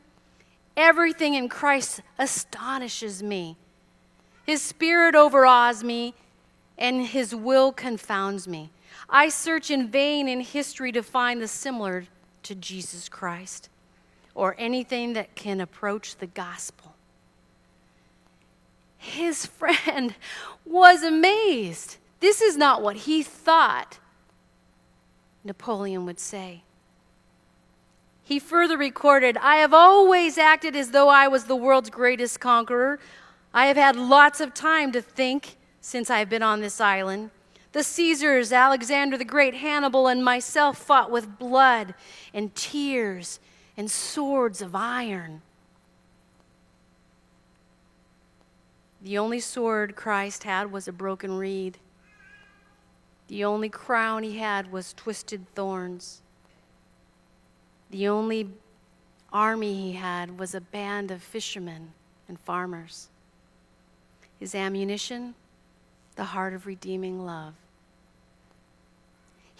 Everything 0.75 1.35
in 1.35 1.49
Christ 1.49 2.01
astonishes 2.17 3.21
me. 3.21 3.55
His 4.45 4.61
spirit 4.61 5.15
overawes 5.15 5.83
me, 5.83 6.15
and 6.77 7.05
his 7.05 7.33
will 7.35 7.71
confounds 7.71 8.47
me. 8.47 8.71
I 9.13 9.29
search 9.29 9.71
in 9.71 9.87
vain 9.87 10.27
in 10.27 10.41
history 10.41 10.91
to 10.91 11.01
find 11.01 11.41
the 11.41 11.47
similar 11.47 12.05
to 12.43 12.55
Jesus 12.55 13.07
Christ 13.07 13.69
or 14.35 14.55
anything 14.57 15.13
that 15.13 15.35
can 15.35 15.61
approach 15.61 16.17
the 16.17 16.27
gospel 16.27 16.93
his 19.03 19.45
friend 19.57 20.15
was 20.65 21.03
amazed. 21.03 21.97
This 22.19 22.41
is 22.41 22.57
not 22.57 22.81
what 22.81 22.95
he 22.95 23.21
thought 23.21 23.99
Napoleon 25.43 26.05
would 26.05 26.19
say. 26.19 26.63
He 28.23 28.39
further 28.39 28.77
recorded 28.77 29.37
I 29.37 29.57
have 29.57 29.73
always 29.73 30.37
acted 30.37 30.75
as 30.75 30.91
though 30.91 31.09
I 31.09 31.27
was 31.27 31.43
the 31.43 31.55
world's 31.55 31.89
greatest 31.89 32.39
conqueror. 32.39 32.99
I 33.53 33.67
have 33.67 33.77
had 33.77 33.95
lots 33.95 34.39
of 34.39 34.53
time 34.53 34.93
to 34.93 35.01
think 35.01 35.57
since 35.81 36.09
I've 36.09 36.29
been 36.29 36.41
on 36.41 36.61
this 36.61 36.79
island. 36.79 37.29
The 37.73 37.83
Caesars, 37.83 38.51
Alexander 38.51 39.17
the 39.17 39.25
Great, 39.25 39.55
Hannibal, 39.55 40.07
and 40.07 40.23
myself 40.23 40.77
fought 40.77 41.09
with 41.09 41.39
blood 41.39 41.95
and 42.31 42.53
tears 42.53 43.39
and 43.75 43.89
swords 43.89 44.61
of 44.61 44.75
iron. 44.75 45.41
The 49.01 49.17
only 49.17 49.39
sword 49.39 49.95
Christ 49.95 50.43
had 50.43 50.71
was 50.71 50.87
a 50.87 50.91
broken 50.91 51.35
reed. 51.35 51.79
The 53.27 53.43
only 53.43 53.69
crown 53.69 54.21
he 54.21 54.37
had 54.37 54.71
was 54.71 54.93
twisted 54.93 55.47
thorns. 55.55 56.21
The 57.89 58.07
only 58.07 58.51
army 59.31 59.73
he 59.73 59.93
had 59.93 60.37
was 60.37 60.53
a 60.53 60.61
band 60.61 61.09
of 61.09 61.23
fishermen 61.23 61.93
and 62.27 62.39
farmers. 62.39 63.09
His 64.39 64.53
ammunition, 64.53 65.33
the 66.15 66.25
heart 66.25 66.53
of 66.53 66.67
redeeming 66.67 67.25
love. 67.25 67.55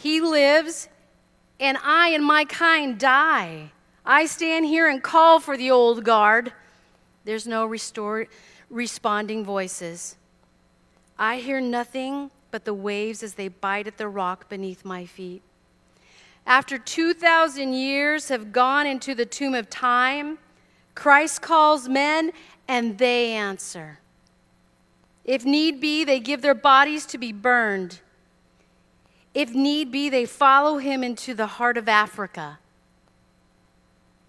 He 0.03 0.19
lives, 0.19 0.89
and 1.62 1.77
I 1.81 2.10
and 2.10 2.25
my 2.25 2.43
kind 2.43 3.00
die. 3.00 3.72
I 4.05 4.25
stand 4.25 4.65
here 4.65 4.89
and 4.89 5.01
call 5.01 5.39
for 5.39 5.55
the 5.55 5.72
old 5.72 6.03
guard. 6.03 6.51
There's 7.24 7.48
no 7.48 7.65
restore, 7.65 8.27
responding 8.69 9.45
voices. 9.45 10.17
I 11.17 11.38
hear 11.38 11.62
nothing 11.62 12.31
but 12.51 12.65
the 12.65 12.74
waves 12.74 13.24
as 13.24 13.36
they 13.36 13.48
bite 13.48 13.88
at 13.88 13.98
the 13.98 14.10
rock 14.10 14.50
beneath 14.50 14.83
my 14.83 15.05
feet. 15.05 15.41
After 16.45 16.77
2,000 16.77 17.72
years 17.72 18.27
have 18.27 18.51
gone 18.51 18.86
into 18.86 19.15
the 19.15 19.25
tomb 19.25 19.55
of 19.55 19.69
time, 19.69 20.38
Christ 20.95 21.41
calls 21.41 21.88
men 21.88 22.33
and 22.67 22.98
they 22.98 23.31
answer. 23.31 24.00
If 25.24 25.45
need 25.45 25.79
be, 25.79 26.03
they 26.03 26.19
give 26.19 26.41
their 26.41 26.53
bodies 26.53 27.05
to 27.05 27.17
be 27.17 27.31
burned. 27.31 28.01
If 29.34 29.54
need 29.54 29.92
be, 29.92 30.10
they 30.10 30.25
follow 30.25 30.78
him 30.78 31.04
into 31.04 31.34
the 31.34 31.48
heart 31.48 31.78
of 31.78 31.90
Africa. 31.90 32.60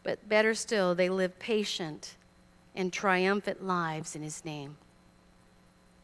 But 0.03 0.29
better 0.29 0.55
still, 0.55 0.95
they 0.95 1.09
live 1.09 1.39
patient 1.39 2.17
and 2.75 2.93
triumphant 2.93 3.65
lives 3.65 4.17
in 4.17 4.23
his 4.23 4.45
name. 4.45 4.77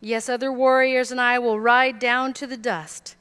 Yes, 0.00 0.28
other 0.28 0.52
warriors 0.52 1.10
and 1.10 1.20
I 1.20 1.38
will 1.38 1.60
ride 1.60 1.98
down 1.98 2.32
to 2.34 2.46
the 2.46 2.56
dust, 2.56 3.16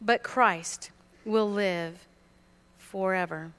but 0.00 0.22
Christ 0.22 0.90
will 1.24 1.50
live 1.50 2.06
forever. 2.78 3.52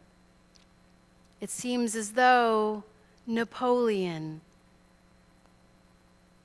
It 1.40 1.50
seems 1.50 1.96
as 1.96 2.12
though 2.12 2.84
Napoleon 3.26 4.42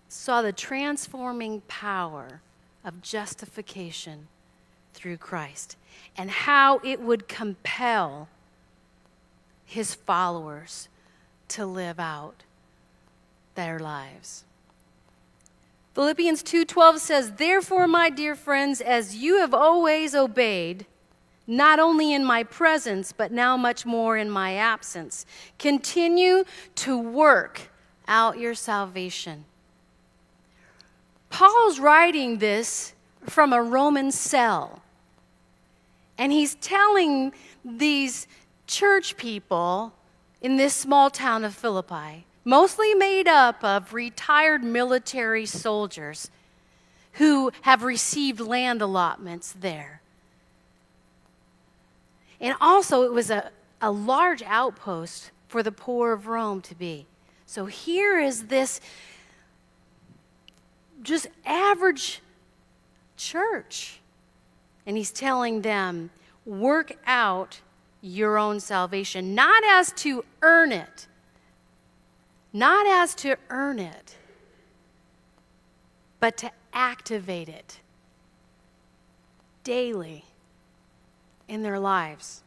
saw 0.08 0.40
the 0.40 0.52
transforming 0.52 1.60
power 1.68 2.40
of 2.84 3.02
justification 3.02 4.28
through 4.96 5.18
Christ 5.18 5.76
and 6.16 6.30
how 6.30 6.80
it 6.82 7.00
would 7.00 7.28
compel 7.28 8.28
his 9.64 9.94
followers 9.94 10.88
to 11.48 11.66
live 11.66 12.00
out 12.00 12.42
their 13.54 13.78
lives. 13.78 14.44
Philippians 15.94 16.42
2:12 16.42 17.00
says, 17.00 17.32
"Therefore, 17.32 17.86
my 17.86 18.10
dear 18.10 18.34
friends, 18.34 18.80
as 18.80 19.16
you 19.16 19.38
have 19.38 19.54
always 19.54 20.14
obeyed, 20.14 20.86
not 21.46 21.78
only 21.78 22.12
in 22.12 22.24
my 22.24 22.42
presence, 22.42 23.12
but 23.12 23.32
now 23.32 23.56
much 23.56 23.86
more 23.86 24.16
in 24.16 24.30
my 24.30 24.54
absence, 24.54 25.24
continue 25.58 26.44
to 26.74 26.98
work 26.98 27.70
out 28.08 28.38
your 28.38 28.54
salvation." 28.54 29.44
Paul's 31.30 31.78
writing 31.78 32.38
this 32.38 32.94
from 33.26 33.52
a 33.52 33.62
Roman 33.62 34.10
cell. 34.10 34.82
And 36.18 36.32
he's 36.32 36.54
telling 36.56 37.32
these 37.64 38.26
church 38.66 39.16
people 39.16 39.92
in 40.40 40.56
this 40.56 40.74
small 40.74 41.10
town 41.10 41.44
of 41.44 41.54
Philippi, 41.54 42.26
mostly 42.44 42.94
made 42.94 43.28
up 43.28 43.62
of 43.64 43.92
retired 43.92 44.62
military 44.62 45.46
soldiers 45.46 46.30
who 47.12 47.50
have 47.62 47.82
received 47.82 48.40
land 48.40 48.82
allotments 48.82 49.52
there. 49.52 50.00
And 52.40 52.54
also, 52.60 53.02
it 53.02 53.12
was 53.12 53.30
a, 53.30 53.50
a 53.80 53.90
large 53.90 54.42
outpost 54.42 55.30
for 55.48 55.62
the 55.62 55.72
poor 55.72 56.12
of 56.12 56.26
Rome 56.26 56.60
to 56.62 56.74
be. 56.74 57.06
So 57.46 57.66
here 57.66 58.18
is 58.18 58.46
this 58.46 58.80
just 61.02 61.28
average 61.44 62.20
church. 63.16 64.00
And 64.86 64.96
he's 64.96 65.10
telling 65.10 65.62
them, 65.62 66.10
work 66.44 66.96
out 67.06 67.60
your 68.00 68.38
own 68.38 68.60
salvation, 68.60 69.34
not 69.34 69.64
as 69.64 69.92
to 69.92 70.24
earn 70.42 70.70
it, 70.70 71.08
not 72.52 72.86
as 72.86 73.14
to 73.16 73.36
earn 73.50 73.78
it, 73.78 74.16
but 76.20 76.36
to 76.38 76.50
activate 76.72 77.48
it 77.48 77.80
daily 79.64 80.24
in 81.48 81.62
their 81.62 81.80
lives. 81.80 82.42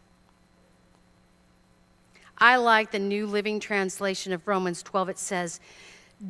I 2.38 2.56
like 2.56 2.92
the 2.92 3.00
New 3.00 3.28
Living 3.28 3.60
Translation 3.60 4.32
of 4.32 4.48
Romans 4.48 4.82
12. 4.82 5.10
It 5.10 5.20
says, 5.20 5.60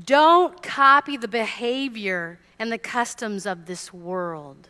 Don't 0.06 0.62
copy 0.64 1.18
the 1.18 1.28
behavior 1.28 2.40
and 2.58 2.72
the 2.72 2.80
customs 2.80 3.46
of 3.46 3.68
this 3.68 3.94
world 3.94 4.70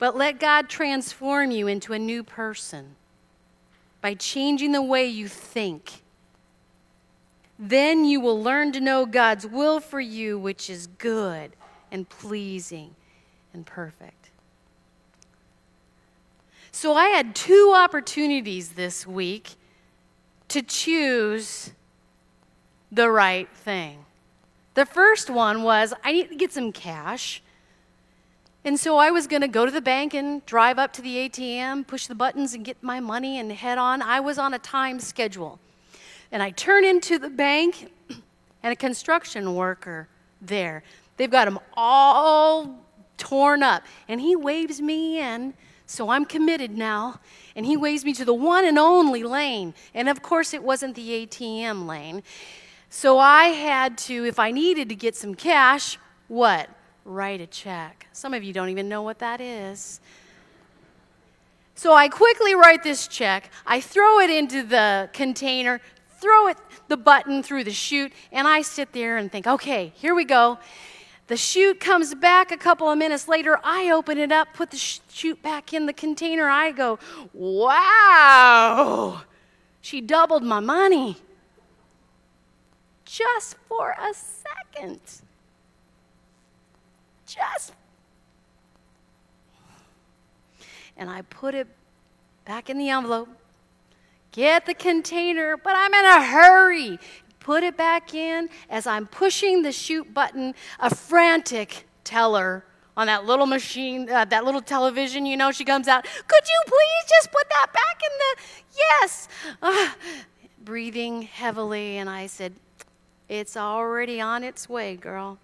but 0.00 0.16
let 0.16 0.40
God 0.40 0.70
transform 0.70 1.50
you 1.50 1.68
into 1.68 1.92
a 1.92 1.98
new 1.98 2.24
person 2.24 2.96
by 4.00 4.14
changing 4.14 4.72
the 4.72 4.82
way 4.82 5.06
you 5.06 5.28
think. 5.28 6.02
Then 7.58 8.06
you 8.06 8.18
will 8.18 8.42
learn 8.42 8.72
to 8.72 8.80
know 8.80 9.04
God's 9.04 9.46
will 9.46 9.78
for 9.78 10.00
you, 10.00 10.38
which 10.38 10.70
is 10.70 10.86
good 10.86 11.52
and 11.92 12.08
pleasing 12.08 12.96
and 13.52 13.66
perfect. 13.66 14.30
So 16.72 16.94
I 16.94 17.08
had 17.08 17.34
two 17.34 17.74
opportunities 17.76 18.70
this 18.70 19.06
week 19.06 19.50
to 20.48 20.62
choose 20.62 21.72
the 22.90 23.10
right 23.10 23.50
thing. 23.54 24.06
The 24.72 24.86
first 24.86 25.28
one 25.28 25.62
was 25.62 25.92
I 26.02 26.12
need 26.12 26.30
to 26.30 26.36
get 26.36 26.52
some 26.52 26.72
cash 26.72 27.42
and 28.64 28.78
so 28.78 28.98
I 28.98 29.10
was 29.10 29.26
going 29.26 29.40
to 29.40 29.48
go 29.48 29.64
to 29.64 29.72
the 29.72 29.80
bank 29.80 30.12
and 30.12 30.44
drive 30.44 30.78
up 30.78 30.92
to 30.94 31.02
the 31.02 31.28
ATM, 31.28 31.86
push 31.86 32.06
the 32.06 32.14
buttons, 32.14 32.52
and 32.52 32.64
get 32.64 32.82
my 32.82 33.00
money 33.00 33.38
and 33.38 33.50
head 33.50 33.78
on. 33.78 34.02
I 34.02 34.20
was 34.20 34.38
on 34.38 34.52
a 34.52 34.58
time 34.58 35.00
schedule. 35.00 35.58
And 36.30 36.42
I 36.42 36.50
turn 36.50 36.84
into 36.84 37.18
the 37.18 37.30
bank, 37.30 37.90
and 38.62 38.72
a 38.72 38.76
construction 38.76 39.54
worker 39.54 40.08
there. 40.42 40.82
They've 41.16 41.30
got 41.30 41.46
them 41.46 41.58
all 41.74 42.84
torn 43.16 43.62
up. 43.62 43.82
And 44.08 44.20
he 44.20 44.36
waves 44.36 44.80
me 44.80 45.20
in, 45.20 45.54
so 45.86 46.10
I'm 46.10 46.26
committed 46.26 46.76
now. 46.76 47.18
And 47.56 47.64
he 47.64 47.78
waves 47.78 48.04
me 48.04 48.12
to 48.14 48.26
the 48.26 48.34
one 48.34 48.66
and 48.66 48.78
only 48.78 49.22
lane. 49.22 49.72
And 49.94 50.08
of 50.08 50.22
course, 50.22 50.52
it 50.52 50.62
wasn't 50.62 50.96
the 50.96 51.26
ATM 51.26 51.86
lane. 51.86 52.22
So 52.90 53.18
I 53.18 53.46
had 53.46 53.96
to, 53.98 54.26
if 54.26 54.38
I 54.38 54.50
needed 54.50 54.90
to 54.90 54.94
get 54.94 55.16
some 55.16 55.34
cash, 55.34 55.96
what? 56.28 56.68
Write 57.10 57.40
a 57.40 57.46
check. 57.46 58.06
Some 58.12 58.32
of 58.34 58.44
you 58.44 58.52
don't 58.52 58.68
even 58.68 58.88
know 58.88 59.02
what 59.02 59.18
that 59.18 59.40
is. 59.40 60.00
So 61.74 61.94
I 61.94 62.08
quickly 62.08 62.54
write 62.54 62.82
this 62.82 63.08
check. 63.08 63.50
I 63.66 63.80
throw 63.80 64.20
it 64.20 64.30
into 64.30 64.62
the 64.62 65.10
container, 65.12 65.80
throw 66.20 66.48
it 66.48 66.56
the 66.88 66.96
button 66.96 67.42
through 67.42 67.64
the 67.64 67.72
chute, 67.72 68.12
and 68.32 68.46
I 68.46 68.62
sit 68.62 68.92
there 68.92 69.16
and 69.16 69.30
think, 69.30 69.46
okay, 69.46 69.92
here 69.96 70.14
we 70.14 70.24
go. 70.24 70.58
The 71.28 71.36
chute 71.36 71.80
comes 71.80 72.14
back 72.14 72.50
a 72.50 72.56
couple 72.56 72.90
of 72.90 72.98
minutes 72.98 73.28
later. 73.28 73.58
I 73.62 73.90
open 73.90 74.18
it 74.18 74.32
up, 74.32 74.48
put 74.52 74.70
the 74.70 74.76
chute 74.76 75.40
back 75.42 75.72
in 75.72 75.86
the 75.86 75.92
container. 75.92 76.48
I 76.48 76.72
go, 76.72 76.98
wow, 77.32 79.22
she 79.80 80.00
doubled 80.00 80.42
my 80.42 80.60
money 80.60 81.16
just 83.04 83.56
for 83.68 83.92
a 83.92 84.12
second 84.12 85.00
just. 87.40 87.72
And 90.96 91.08
I 91.08 91.22
put 91.22 91.54
it 91.54 91.66
back 92.44 92.68
in 92.68 92.78
the 92.78 92.90
envelope, 92.90 93.28
get 94.32 94.66
the 94.66 94.74
container, 94.74 95.56
but 95.56 95.74
I'm 95.74 95.94
in 95.94 96.04
a 96.04 96.24
hurry. 96.24 96.98
Put 97.38 97.62
it 97.62 97.76
back 97.76 98.12
in. 98.12 98.50
As 98.68 98.86
I'm 98.86 99.06
pushing 99.06 99.62
the 99.62 99.72
chute 99.72 100.12
button, 100.12 100.54
a 100.78 100.94
frantic 100.94 101.86
teller 102.04 102.64
on 102.96 103.06
that 103.06 103.24
little 103.24 103.46
machine, 103.46 104.10
uh, 104.10 104.26
that 104.26 104.44
little 104.44 104.60
television, 104.60 105.24
you 105.24 105.36
know, 105.36 105.50
she 105.50 105.64
comes 105.64 105.88
out, 105.88 106.04
Could 106.04 106.48
you 106.48 106.62
please 106.66 107.08
just 107.08 107.32
put 107.32 107.48
that 107.48 107.72
back 107.72 108.00
in 108.02 108.18
the. 108.18 108.42
Yes. 108.76 109.28
Uh, 109.62 109.90
breathing 110.64 111.22
heavily, 111.22 111.96
and 111.96 112.10
I 112.10 112.26
said, 112.26 112.52
It's 113.28 113.56
already 113.56 114.20
on 114.20 114.44
its 114.44 114.68
way, 114.68 114.96
girl 114.96 115.38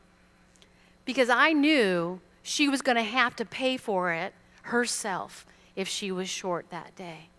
because 1.06 1.30
I 1.30 1.54
knew 1.54 2.20
she 2.42 2.68
was 2.68 2.82
going 2.82 2.96
to 2.96 3.02
have 3.02 3.34
to 3.36 3.46
pay 3.46 3.78
for 3.78 4.12
it 4.12 4.34
herself 4.62 5.46
if 5.74 5.88
she 5.88 6.12
was 6.12 6.28
short 6.28 6.66
that 6.70 6.94
day. 6.94 7.30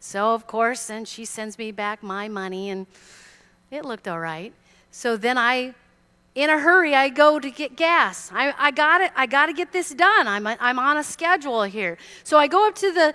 So, 0.00 0.34
of 0.34 0.46
course, 0.46 0.86
then 0.86 1.04
she 1.04 1.24
sends 1.24 1.58
me 1.58 1.72
back 1.72 2.02
my 2.02 2.28
money, 2.28 2.70
and 2.70 2.86
it 3.70 3.84
looked 3.84 4.08
all 4.08 4.20
right. 4.20 4.52
So 4.90 5.16
then 5.16 5.36
I, 5.36 5.74
in 6.34 6.48
a 6.48 6.58
hurry, 6.58 6.94
I 6.94 7.08
go 7.08 7.38
to 7.38 7.50
get 7.50 7.76
gas. 7.76 8.30
I, 8.32 8.54
I 8.58 8.70
got 8.70 9.00
it. 9.00 9.10
I 9.16 9.26
got 9.26 9.46
to 9.46 9.52
get 9.52 9.72
this 9.72 9.90
done. 9.90 10.26
I'm, 10.26 10.46
a, 10.46 10.56
I'm 10.60 10.78
on 10.78 10.96
a 10.96 11.04
schedule 11.04 11.62
here. 11.64 11.98
So 12.24 12.38
I 12.38 12.46
go 12.46 12.68
up 12.68 12.74
to 12.76 12.92
the 12.92 13.14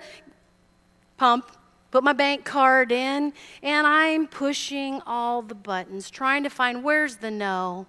pump, 1.16 1.50
put 1.90 2.04
my 2.04 2.12
bank 2.12 2.44
card 2.44 2.92
in, 2.92 3.32
and 3.62 3.86
I'm 3.86 4.26
pushing 4.26 5.00
all 5.06 5.42
the 5.42 5.54
buttons, 5.54 6.10
trying 6.10 6.42
to 6.42 6.50
find 6.50 6.84
where's 6.84 7.16
the 7.16 7.30
no, 7.30 7.86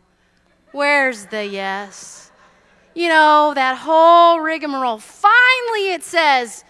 where's 0.73 1.27
the 1.27 1.45
yes. 1.45 2.31
You 2.93 3.07
know, 3.07 3.53
that 3.55 3.77
whole 3.77 4.41
rigmarole. 4.41 4.99
Finally, 4.99 5.93
it 5.93 6.03
says, 6.03 6.65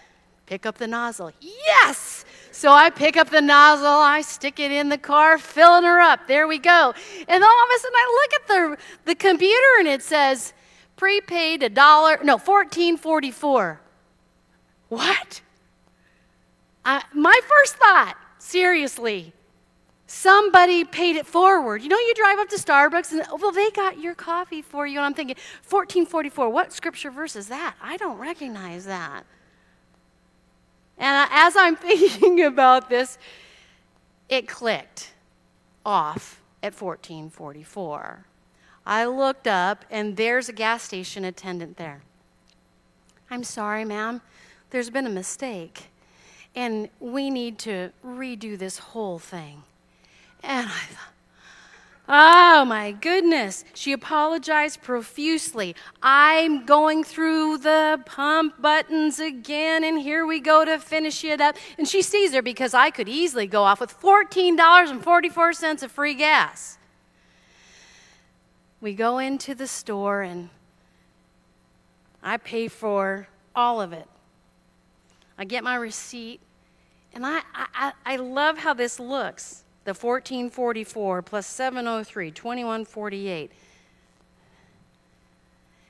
pick 0.46 0.66
up 0.66 0.78
the 0.78 0.88
nozzle. 0.88 1.32
Yes! 1.42 2.24
So 2.52 2.72
I 2.72 2.92
pick 2.92 3.18
up 3.18 3.30
the 3.32 3.42
nozzle, 3.42 3.88
I 3.88 4.22
stick 4.22 4.60
it 4.60 4.72
in 4.72 4.90
the 4.90 4.98
car, 4.98 5.40
filling 5.40 5.84
her 5.84 6.00
up. 6.00 6.28
There 6.28 6.48
we 6.48 6.60
go. 6.60 6.94
And 7.28 7.44
all 7.44 7.64
of 7.64 7.70
a 7.76 7.80
sudden 7.80 7.96
I 7.96 8.22
look 8.22 8.42
at 8.42 8.48
the, 8.48 8.78
the 9.06 9.16
computer 9.16 9.80
and 9.80 9.88
it 9.88 10.04
says 10.04 10.54
prepaid 10.96 11.64
a 11.64 11.70
dollar, 11.70 12.20
no, 12.24 12.38
fourteen 12.38 12.96
forty 12.96 13.32
four. 13.32 13.82
What? 14.88 15.42
my 17.14 17.40
first 17.48 17.76
thought, 17.78 18.16
seriously, 18.38 19.34
somebody 20.14 20.84
paid 20.84 21.16
it 21.16 21.26
forward. 21.26 21.82
You 21.82 21.90
know, 21.90 21.98
you 21.98 22.14
drive 22.14 22.38
up 22.38 22.48
to 22.50 22.56
Starbucks 22.56 23.12
and, 23.12 23.24
oh, 23.32 23.38
well, 23.42 23.52
they 23.52 23.72
got 23.72 24.00
your 24.00 24.14
coffee 24.14 24.62
for 24.62 24.86
you. 24.86 25.00
And 25.00 25.06
I'm 25.08 25.14
thinking, 25.14 25.36
1444, 25.70 26.50
what 26.50 26.72
scripture 26.72 27.10
verse 27.10 27.36
is 27.36 27.48
that? 27.48 27.76
I 27.82 27.98
don't 27.98 28.20
recognize 28.20 28.86
that. 28.86 29.26
And 31.00 31.30
as 31.32 31.56
I'm 31.58 31.76
thinking 31.78 32.44
about 32.44 32.90
this, 32.90 33.18
it 34.30 34.48
clicked 34.48 35.14
off 35.84 36.42
at 36.62 36.80
1444. 36.80 38.26
I 38.86 39.06
looked 39.06 39.48
up, 39.48 39.86
and 39.90 40.16
there's 40.16 40.48
a 40.48 40.54
gas 40.54 40.84
station 40.84 41.26
attendant 41.26 41.78
there. 41.78 42.02
I'm 43.32 43.44
sorry, 43.44 43.84
ma'am. 43.84 44.22
There's 44.70 44.90
been 44.90 45.08
a 45.08 45.10
mistake, 45.10 45.88
and 46.56 46.90
we 47.00 47.30
need 47.30 47.58
to 47.60 47.92
redo 48.06 48.58
this 48.58 48.78
whole 48.78 49.18
thing. 49.18 49.64
And 50.44 50.68
I 50.68 50.72
thought, 50.72 51.14
Oh 52.08 52.66
my 52.66 52.92
goodness. 52.92 53.64
She 53.74 53.94
apologized 53.94 54.82
profusely. 54.82 55.74
I'm 56.02 56.66
going 56.66 57.04
through 57.04 57.60
the 57.60 58.02
pump 58.06 58.62
buttons 58.62 59.20
again, 59.20 59.86
and 59.86 59.98
here 59.98 60.26
we 60.26 60.42
go 60.42 60.66
to 60.66 60.80
finish 60.80 61.24
it 61.24 61.40
up. 61.40 61.56
And 61.78 61.88
she 61.88 62.02
sees 62.02 62.34
her 62.34 62.42
because 62.42 62.74
I 62.74 62.90
could 62.90 63.08
easily 63.08 63.48
go 63.48 63.64
off 63.64 63.80
with 63.80 63.98
$14.44 64.00 65.84
of 65.84 65.92
free 65.92 66.14
gas. 66.14 66.78
We 68.82 68.94
go 68.94 69.18
into 69.18 69.56
the 69.56 69.68
store, 69.68 70.24
and 70.24 70.50
I 72.22 72.36
pay 72.36 72.68
for 72.68 73.30
all 73.56 73.80
of 73.80 73.94
it. 73.94 74.08
I 75.38 75.46
get 75.46 75.64
my 75.64 75.76
receipt, 75.76 76.42
and 77.14 77.26
I, 77.26 77.42
I, 77.56 77.94
I 78.06 78.18
love 78.18 78.58
how 78.58 78.74
this 78.74 79.00
looks 79.00 79.63
the 79.86 79.94
1444 79.94 81.22
plus 81.22 81.48
703, 81.48 82.32
2148. 82.32 83.52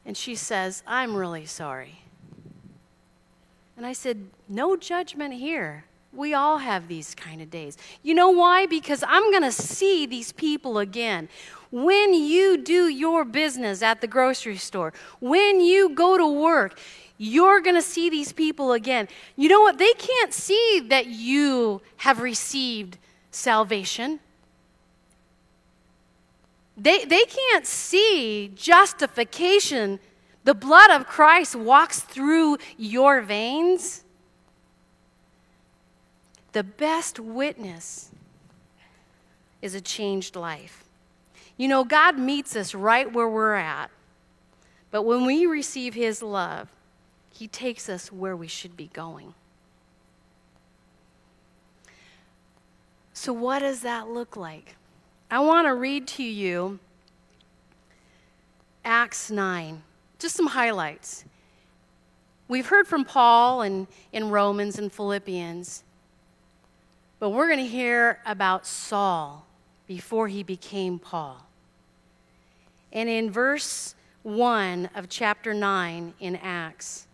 And 0.06 0.18
she 0.18 0.36
says, 0.36 0.84
I'm 0.86 1.16
really 1.16 1.46
sorry. 1.46 2.00
And 3.78 3.86
I 3.86 3.94
said, 3.94 4.28
No 4.50 4.76
judgment 4.76 5.34
here. 5.34 5.86
We 6.12 6.34
all 6.36 6.60
have 6.60 6.88
these 6.88 7.16
kind 7.16 7.42
of 7.42 7.50
days. 7.50 7.76
You 8.04 8.14
know 8.14 8.30
why? 8.30 8.68
Because 8.68 9.04
I'm 9.08 9.32
going 9.32 9.44
to 9.44 9.52
see 9.52 10.06
these 10.06 10.32
people 10.32 10.78
again. 10.78 11.28
When 11.72 12.14
you 12.14 12.58
do 12.58 12.88
your 12.88 13.26
business 13.26 13.82
at 13.82 14.00
the 14.00 14.06
grocery 14.06 14.58
store, 14.58 14.94
when 15.20 15.60
you 15.60 15.90
go 15.90 16.18
to 16.18 16.28
work, 16.28 16.80
you're 17.18 17.62
going 17.62 17.76
to 17.76 17.82
see 17.82 18.12
these 18.12 18.32
people 18.32 18.74
again. 18.74 19.08
You 19.36 19.50
know 19.50 19.62
what? 19.62 19.80
They 19.80 19.94
can't 19.94 20.32
see 20.34 20.86
that 20.90 21.08
you 21.08 21.82
have 21.98 22.22
received 22.22 23.00
salvation. 23.36 24.20
They, 26.78 27.06
they 27.06 27.24
can't 27.26 27.66
see 27.66 28.52
justification. 28.56 30.00
The 30.44 30.54
blood 30.54 30.92
of 30.92 31.08
Christ 31.08 31.56
walks 31.56 32.00
through 32.00 32.58
your 32.78 33.22
veins. 33.22 34.04
The 36.54 36.64
best 36.64 37.20
witness 37.20 38.12
is 39.62 39.76
a 39.76 39.82
changed 39.82 40.36
life. 40.36 40.84
You 41.58 41.68
know, 41.68 41.84
God 41.84 42.18
meets 42.18 42.56
us 42.56 42.74
right 42.74 43.12
where 43.12 43.30
we're 43.30 43.56
at, 43.56 43.92
but 44.92 45.04
when 45.04 45.26
we 45.26 45.46
receive 45.46 45.94
His 45.94 46.22
love, 46.22 46.70
He 47.32 47.48
takes 47.48 47.88
us 47.88 48.12
where 48.12 48.36
we 48.36 48.48
should 48.48 48.76
be 48.76 48.90
going. 48.94 49.34
So, 53.14 53.32
what 53.32 53.60
does 53.60 53.82
that 53.82 54.10
look 54.10 54.36
like? 54.36 54.76
I 55.30 55.40
want 55.40 55.68
to 55.68 55.76
read 55.76 56.08
to 56.10 56.24
you 56.24 56.80
Acts 58.84 59.30
9, 59.30 59.82
just 60.20 60.36
some 60.36 60.48
highlights. 60.48 61.24
We've 62.48 62.66
heard 62.66 62.88
from 62.88 63.06
Paul 63.06 63.62
and 63.62 63.88
in 64.12 64.30
Romans 64.30 64.80
and 64.80 64.92
Philippians, 64.92 65.84
but 67.20 67.30
we're 67.30 67.48
going 67.48 67.60
to 67.60 67.68
hear 67.68 68.20
about 68.26 68.66
Saul 68.66 69.46
before 69.88 70.28
he 70.28 70.44
became 70.44 70.98
Paul. 71.00 71.46
And 72.92 73.08
in 73.08 73.32
verse 73.32 73.96
1 74.24 74.90
of 74.96 75.08
chapter 75.08 75.54
9 75.54 76.14
in 76.20 76.36
Acts, 76.38 77.08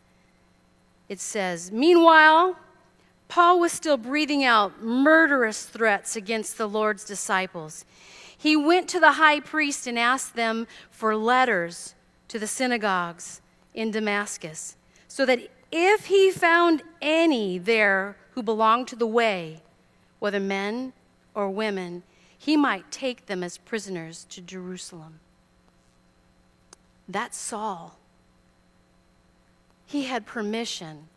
it 1.09 1.19
says, 1.19 1.71
Meanwhile, 1.71 2.57
Paul 3.29 3.59
was 3.59 3.71
still 3.71 3.95
breathing 3.95 4.43
out 4.43 4.83
murderous 4.83 5.63
threats 5.63 6.15
against 6.15 6.57
the 6.57 6.67
Lord's 6.67 7.05
disciples. 7.05 7.85
He 8.35 8.57
went 8.57 8.89
to 8.89 8.99
the 8.99 9.13
high 9.13 9.39
priest 9.39 9.85
and 9.85 9.97
asked 9.99 10.35
them 10.35 10.65
for 10.89 11.15
letters 11.15 11.93
to 12.27 12.39
the 12.39 12.47
synagogues 12.47 13.41
in 13.75 13.91
Damascus, 13.91 14.75
so 15.07 15.25
that 15.27 15.39
if 15.71 16.07
he 16.07 16.31
found 16.31 16.81
any 17.01 17.59
there 17.59 18.17
who 18.31 18.41
belonged 18.41 18.87
to 18.87 18.95
the 18.95 19.07
way, 19.07 19.61
whether 20.17 20.39
men 20.39 20.91
or 21.35 21.51
women, 21.51 22.01
he 22.35 22.57
might 22.57 22.91
take 22.91 23.27
them 23.27 23.43
as 23.43 23.59
prisoners 23.59 24.25
to 24.29 24.41
Jerusalem. 24.41 25.19
That's 27.07 27.37
Saul. 27.37 27.99
He 29.85 30.05
had 30.05 30.25
permission 30.25 31.09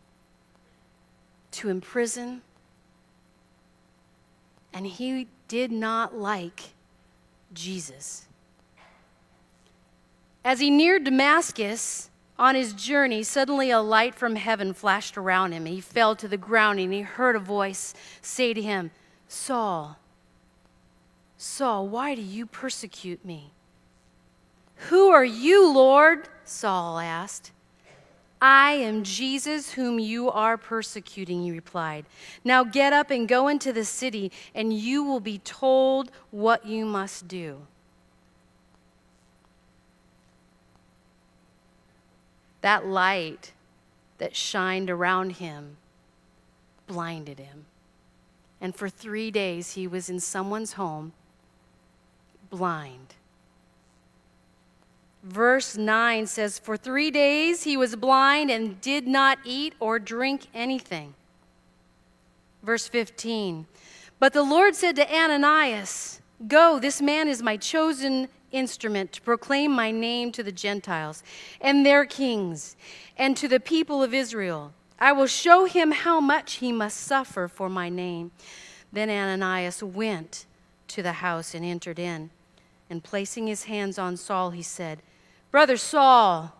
to 1.53 1.69
imprison. 1.69 2.41
And 4.73 4.85
he 4.87 5.27
did 5.47 5.71
not 5.71 6.17
like 6.17 6.73
Jesus. 7.53 8.25
As 10.43 10.59
he 10.59 10.69
neared 10.69 11.03
Damascus 11.03 12.09
on 12.37 12.55
his 12.55 12.73
journey, 12.73 13.23
suddenly 13.23 13.69
a 13.69 13.79
light 13.79 14.15
from 14.15 14.35
heaven 14.35 14.73
flashed 14.73 15.17
around 15.17 15.51
him. 15.51 15.65
He 15.65 15.79
fell 15.79 16.15
to 16.15 16.27
the 16.27 16.37
ground 16.37 16.79
and 16.79 16.91
he 16.91 17.01
heard 17.01 17.35
a 17.35 17.39
voice 17.39 17.93
say 18.21 18.53
to 18.53 18.61
him, 18.61 18.91
Saul, 19.27 19.97
Saul, 21.37 21.87
why 21.87 22.15
do 22.15 22.21
you 22.21 22.45
persecute 22.45 23.23
me? 23.23 23.51
Who 24.89 25.09
are 25.09 25.25
you, 25.25 25.71
Lord? 25.71 26.27
Saul 26.43 26.99
asked. 26.99 27.51
I 28.43 28.73
am 28.73 29.05
Jesus 29.05 29.71
whom 29.71 29.99
you 29.99 30.29
are 30.29 30.57
persecuting, 30.57 31.43
he 31.43 31.51
replied. 31.51 32.05
Now 32.43 32.65
get 32.65 32.91
up 32.91 33.09
and 33.09 33.25
go 33.25 33.47
into 33.47 33.71
the 33.71 33.85
city, 33.85 34.33
and 34.53 34.73
you 34.73 35.01
will 35.01 35.21
be 35.21 35.37
told 35.37 36.11
what 36.29 36.65
you 36.65 36.85
must 36.85 37.29
do. 37.29 37.59
That 42.59 42.85
light 42.85 43.53
that 44.17 44.35
shined 44.35 44.89
around 44.89 45.37
him 45.37 45.77
blinded 46.85 47.39
him. 47.39 47.63
And 48.59 48.75
for 48.75 48.89
three 48.89 49.31
days, 49.31 49.75
he 49.75 49.87
was 49.87 50.09
in 50.09 50.19
someone's 50.19 50.73
home, 50.73 51.13
blind 52.49 53.15
verse 55.23 55.77
9 55.77 56.27
says, 56.27 56.59
For 56.59 56.77
three 56.77 57.09
days 57.09 57.63
he 57.63 57.77
was 57.77 57.95
blind 57.95 58.51
and 58.51 58.79
did 58.81 59.07
not 59.07 59.39
eat 59.43 59.73
or 59.79 59.97
drink 59.99 60.47
anything. 60.53 61.15
Verse 62.61 62.87
15, 62.87 63.65
But 64.19 64.33
the 64.33 64.43
Lord 64.43 64.75
said 64.75 64.95
to 64.97 65.13
Ananias, 65.13 66.21
Go, 66.47 66.79
this 66.79 67.01
man 67.01 67.27
is 67.27 67.41
my 67.41 67.57
chosen 67.57 68.27
instrument 68.51 69.11
to 69.13 69.21
proclaim 69.21 69.71
my 69.71 69.91
name 69.91 70.31
to 70.31 70.43
the 70.43 70.51
Gentiles 70.51 71.23
and 71.59 71.85
their 71.85 72.05
kings 72.05 72.75
and 73.17 73.35
to 73.37 73.47
the 73.47 73.59
people 73.59 74.03
of 74.03 74.13
Israel. 74.13 74.73
I 74.99 75.11
will 75.11 75.27
show 75.27 75.65
him 75.65 75.91
how 75.91 76.21
much 76.21 76.55
he 76.55 76.71
must 76.71 76.97
suffer 76.97 77.47
for 77.47 77.67
my 77.67 77.89
name. 77.89 78.31
Then 78.91 79.09
Ananias 79.09 79.81
went 79.81 80.45
to 80.89 81.01
the 81.01 81.13
house 81.13 81.53
and 81.53 81.65
entered 81.65 81.99
in. 81.99 82.29
And 82.89 83.03
placing 83.03 83.47
his 83.47 83.63
hands 83.63 83.97
on 83.97 84.17
Saul, 84.17 84.51
he 84.51 84.61
said, 84.61 85.01
Brother 85.53 85.77
Saul, 85.77 86.51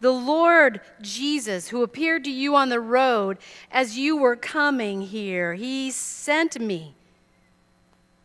the 0.00 0.10
Lord 0.10 0.82
Jesus, 1.00 1.68
who 1.68 1.82
appeared 1.82 2.24
to 2.24 2.30
you 2.30 2.54
on 2.54 2.68
the 2.68 2.78
road 2.78 3.38
as 3.72 3.96
you 3.96 4.18
were 4.18 4.36
coming 4.36 5.00
here, 5.00 5.54
he 5.54 5.90
sent 5.90 6.60
me 6.60 6.94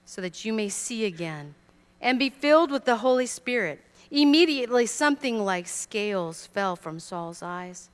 so 0.03 0.19
that 0.19 0.43
you 0.43 0.51
may 0.51 0.67
see 0.67 1.05
again 1.05 1.55
and 2.01 2.19
be 2.19 2.29
filled 2.29 2.69
with 2.69 2.84
the 2.84 2.97
Holy 2.97 3.25
Spirit. 3.25 3.79
Immediately, 4.12 4.88
something 4.88 5.45
like 5.45 5.69
scales 5.69 6.45
fell 6.47 6.75
from 6.75 6.99
Saul's 6.99 7.41
eyes, 7.41 7.89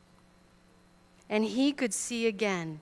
and 1.30 1.46
he 1.46 1.72
could 1.72 1.94
see 1.94 2.26
again. 2.26 2.80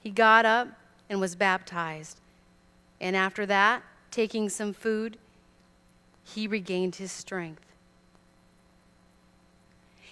He 0.00 0.08
got 0.08 0.46
up 0.46 0.68
and 1.10 1.20
was 1.20 1.34
baptized. 1.34 2.20
And 3.02 3.14
after 3.14 3.44
that, 3.44 3.82
taking 4.10 4.48
some 4.48 4.72
food, 4.72 5.18
he 6.24 6.46
regained 6.46 6.94
his 6.94 7.12
strength. 7.12 7.65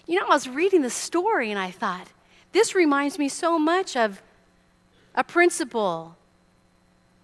You 0.07 0.21
know, 0.21 0.27
I 0.27 0.31
was 0.31 0.49
reading 0.49 0.83
the 0.83 0.91
story 0.91 1.51
and 1.51 1.59
I 1.59 1.71
thought, 1.71 2.09
this 2.53 2.75
reminds 2.75 3.19
me 3.19 3.29
so 3.29 3.59
much 3.59 3.97
of 3.97 4.23
a 5.15 5.25
principle 5.25 6.17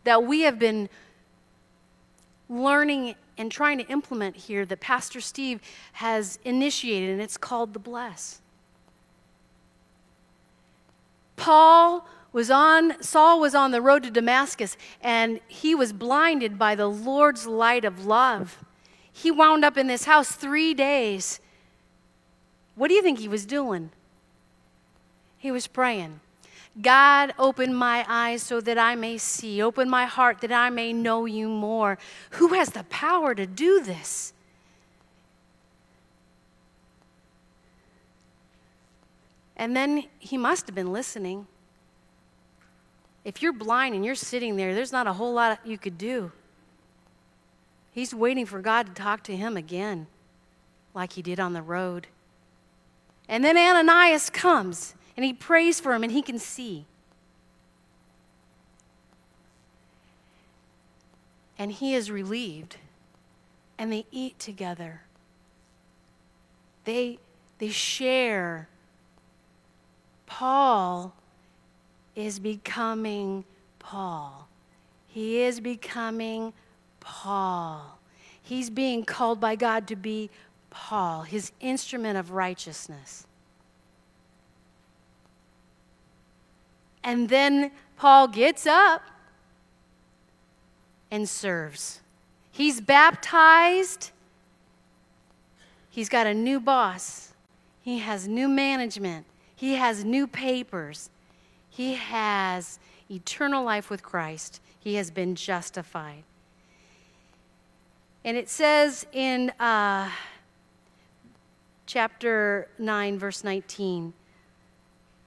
that 0.05 0.25
we 0.25 0.41
have 0.43 0.59
been 0.59 0.89
learning 2.49 3.15
and 3.37 3.51
trying 3.51 3.79
to 3.79 3.87
implement 3.87 4.37
here 4.37 4.67
that 4.67 4.81
Pastor 4.81 5.21
Steve 5.21 5.61
has 5.93 6.39
initiated, 6.45 7.11
and 7.11 7.23
it's 7.23 7.37
called 7.37 7.73
the 7.73 7.79
bless. 7.79 8.41
Paul 11.37 12.07
was 12.33 12.51
on, 12.51 13.03
Saul 13.03 13.41
was 13.41 13.55
on 13.55 13.71
the 13.71 13.81
road 13.81 14.03
to 14.03 14.11
Damascus, 14.11 14.77
and 15.01 15.41
he 15.49 15.75
was 15.75 15.93
blinded 15.93 16.59
by 16.59 16.75
the 16.75 16.87
Lord's 16.87 17.47
light 17.47 17.85
of 17.85 18.05
love. 18.05 18.59
He 19.11 19.31
wound 19.31 19.65
up 19.65 19.77
in 19.77 19.87
this 19.87 20.05
house 20.05 20.33
three 20.33 20.75
days. 20.75 21.41
What 22.75 22.89
do 22.89 22.95
you 22.95 23.03
think 23.03 23.19
he 23.19 23.29
was 23.29 23.47
doing? 23.47 23.91
He 25.39 25.51
was 25.51 25.67
praying. 25.67 26.21
God, 26.81 27.35
open 27.39 27.75
my 27.75 28.05
eyes 28.09 28.43
so 28.43 28.61
that 28.61 28.79
I 28.79 28.95
may 28.95 29.19
see. 29.19 29.61
Open 29.61 29.91
my 29.91 30.07
heart 30.07 30.41
that 30.41 30.53
I 30.53 30.71
may 30.71 30.93
know 30.93 31.27
you 31.27 31.49
more. 31.49 31.99
Who 32.33 32.49
has 32.49 32.71
the 32.71 32.85
power 32.85 33.35
to 33.35 33.47
do 33.47 33.83
this? 33.83 34.33
And 39.57 39.77
then 39.77 40.05
he 40.19 40.39
must 40.39 40.67
have 40.69 40.75
been 40.75 40.93
listening. 40.93 41.47
If 43.25 43.43
you're 43.43 43.53
blind 43.53 43.95
and 43.95 44.05
you're 44.05 44.15
sitting 44.15 44.57
there, 44.57 44.75
there's 44.75 44.93
not 44.93 45.07
a 45.07 45.13
whole 45.13 45.35
lot 45.35 45.59
you 45.67 45.77
could 45.77 45.99
do. 45.99 46.33
He's 47.93 48.15
waiting 48.15 48.47
for 48.47 48.63
God 48.63 48.87
to 48.87 48.93
talk 48.95 49.23
to 49.25 49.37
him 49.37 49.57
again, 49.57 50.07
like 50.95 51.13
he 51.13 51.23
did 51.23 51.39
on 51.39 51.53
the 51.53 51.61
road. 51.61 52.07
And 53.31 53.45
then 53.45 53.57
Ananias 53.57 54.29
comes 54.29 54.95
and 55.17 55.25
he 55.25 55.33
prays 55.33 55.79
for 55.79 55.95
him 55.95 56.03
and 56.03 56.11
he 56.11 56.21
can 56.21 56.41
see. 56.41 56.85
And 61.57 61.71
he 61.71 61.95
is 61.95 62.11
relieved 62.11 62.77
and 63.79 63.93
they 63.93 64.05
eat 64.11 64.37
together. 64.41 65.03
They, 66.85 67.21
they 67.59 67.69
share. 67.69 68.69
Paul 70.27 71.15
is 72.17 72.41
becoming 72.41 73.45
Paul. 73.79 74.49
He 75.07 75.43
is 75.43 75.61
becoming 75.61 76.53
Paul. 76.99 78.01
He's 78.43 78.71
being 78.71 79.05
called 79.05 79.39
by 79.39 79.55
God 79.55 79.87
to 79.87 79.95
be 79.95 80.31
Paul, 80.71 81.23
his 81.23 81.53
instrument 81.61 82.17
of 82.17 82.31
righteousness. 82.31 83.27
And 87.03 87.29
then 87.29 87.73
Paul 87.97 88.29
gets 88.29 88.67
up 88.67 89.03
and 91.11 91.29
serves. 91.29 92.01
He's 92.53 92.81
baptized. 92.81 94.11
He's 95.91 96.09
got 96.09 96.27
a 96.27 96.35
new 96.35 96.61
boss. 96.61 97.33
He 97.83 97.99
has 97.99 98.29
new 98.29 98.49
management. 98.49 99.27
He 99.57 99.75
has 99.75 100.05
new 100.05 100.27
papers. 100.27 101.11
He 101.69 101.95
has 101.95 102.79
eternal 103.11 103.65
life 103.65 103.91
with 103.91 104.03
Christ. 104.03 104.61
He 104.79 104.95
has 104.97 105.11
been 105.11 105.35
justified. 105.35 106.23
And 108.25 108.37
it 108.37 108.49
says 108.49 109.07
in 109.13 109.51
uh, 109.59 110.11
chapter 111.91 112.69
9, 112.79 113.19
verse 113.19 113.43
19, 113.43 114.13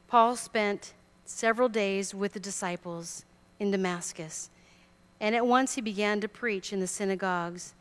Paul 0.07 0.37
spent 0.37 0.93
several 1.25 1.67
days 1.67 2.15
with 2.15 2.31
the 2.31 2.39
disciples 2.39 3.25
in 3.59 3.69
Damascus. 3.69 4.49
And 5.19 5.35
at 5.35 5.45
once 5.45 5.75
he 5.75 5.81
began 5.81 6.21
to 6.21 6.29
preach 6.29 6.71
in 6.71 6.79
the 6.79 6.87
synagogues 6.87 7.73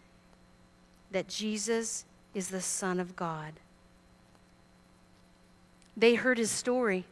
that 1.12 1.28
Jesus 1.28 2.04
is 2.34 2.48
the 2.48 2.60
Son 2.60 2.98
of 2.98 3.14
God. 3.14 3.52
They 5.96 6.16
heard 6.16 6.38
his 6.38 6.50
story. 6.50 7.04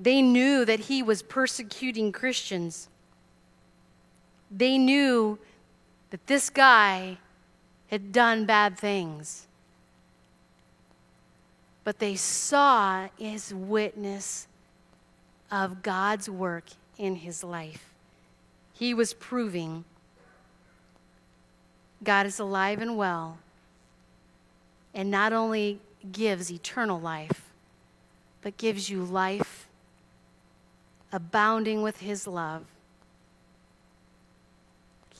They 0.00 0.22
knew 0.22 0.64
that 0.64 0.80
he 0.80 1.04
was 1.04 1.22
persecuting 1.22 2.10
Christians. 2.10 2.88
They 4.50 4.76
knew 4.76 5.38
that 6.10 6.26
this 6.26 6.50
guy 6.50 7.18
had 7.90 8.12
done 8.12 8.46
bad 8.46 8.78
things 8.78 9.46
but 11.84 11.98
they 11.98 12.14
saw 12.14 13.08
his 13.18 13.52
witness 13.54 14.46
of 15.50 15.82
God's 15.82 16.28
work 16.28 16.64
in 16.98 17.16
his 17.16 17.42
life. 17.42 17.92
He 18.72 18.94
was 18.94 19.12
proving 19.14 19.84
God 22.02 22.26
is 22.26 22.38
alive 22.38 22.80
and 22.80 22.96
well, 22.96 23.38
and 24.94 25.10
not 25.10 25.32
only 25.34 25.80
gives 26.12 26.50
eternal 26.50 26.98
life, 26.98 27.50
but 28.40 28.56
gives 28.56 28.88
you 28.88 29.04
life 29.04 29.66
abounding 31.12 31.82
with 31.82 31.98
his 31.98 32.26
love. 32.26 32.64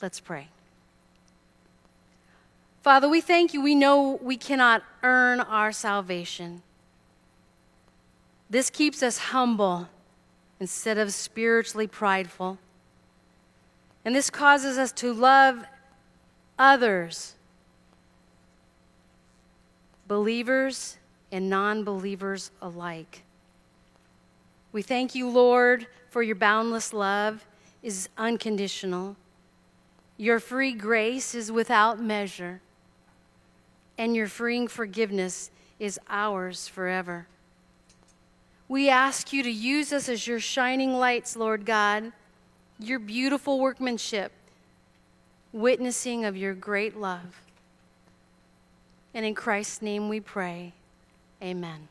Let's 0.01 0.19
pray. 0.19 0.47
Father, 2.81 3.07
we 3.07 3.21
thank 3.21 3.53
you. 3.53 3.61
We 3.61 3.75
know 3.75 4.19
we 4.23 4.37
cannot 4.37 4.83
earn 5.03 5.39
our 5.39 5.71
salvation. 5.71 6.63
This 8.49 8.71
keeps 8.71 9.03
us 9.03 9.17
humble 9.17 9.87
instead 10.59 10.97
of 10.97 11.13
spiritually 11.13 11.85
prideful. 11.85 12.57
And 14.03 14.15
this 14.15 14.31
causes 14.31 14.79
us 14.79 14.91
to 14.93 15.13
love 15.13 15.63
others, 16.57 17.35
believers 20.07 20.97
and 21.31 21.51
non 21.51 21.83
believers 21.83 22.49
alike. 22.63 23.21
We 24.71 24.81
thank 24.81 25.13
you, 25.13 25.29
Lord, 25.29 25.85
for 26.09 26.23
your 26.23 26.35
boundless 26.35 26.93
love 26.93 27.45
is 27.83 28.09
unconditional. 28.17 29.17
Your 30.17 30.39
free 30.39 30.73
grace 30.73 31.35
is 31.35 31.51
without 31.51 32.01
measure 32.01 32.61
and 33.97 34.15
your 34.15 34.27
freeing 34.27 34.67
forgiveness 34.67 35.51
is 35.79 35.99
ours 36.09 36.67
forever. 36.67 37.27
We 38.67 38.89
ask 38.89 39.33
you 39.33 39.43
to 39.43 39.51
use 39.51 39.91
us 39.91 40.07
as 40.07 40.27
your 40.27 40.39
shining 40.39 40.93
lights, 40.93 41.35
Lord 41.35 41.65
God, 41.65 42.13
your 42.79 42.99
beautiful 42.99 43.59
workmanship, 43.59 44.31
witnessing 45.51 46.23
of 46.23 46.37
your 46.37 46.53
great 46.53 46.95
love. 46.95 47.41
And 49.13 49.25
in 49.25 49.35
Christ's 49.35 49.81
name 49.81 50.07
we 50.07 50.19
pray. 50.19 50.73
Amen. 51.43 51.90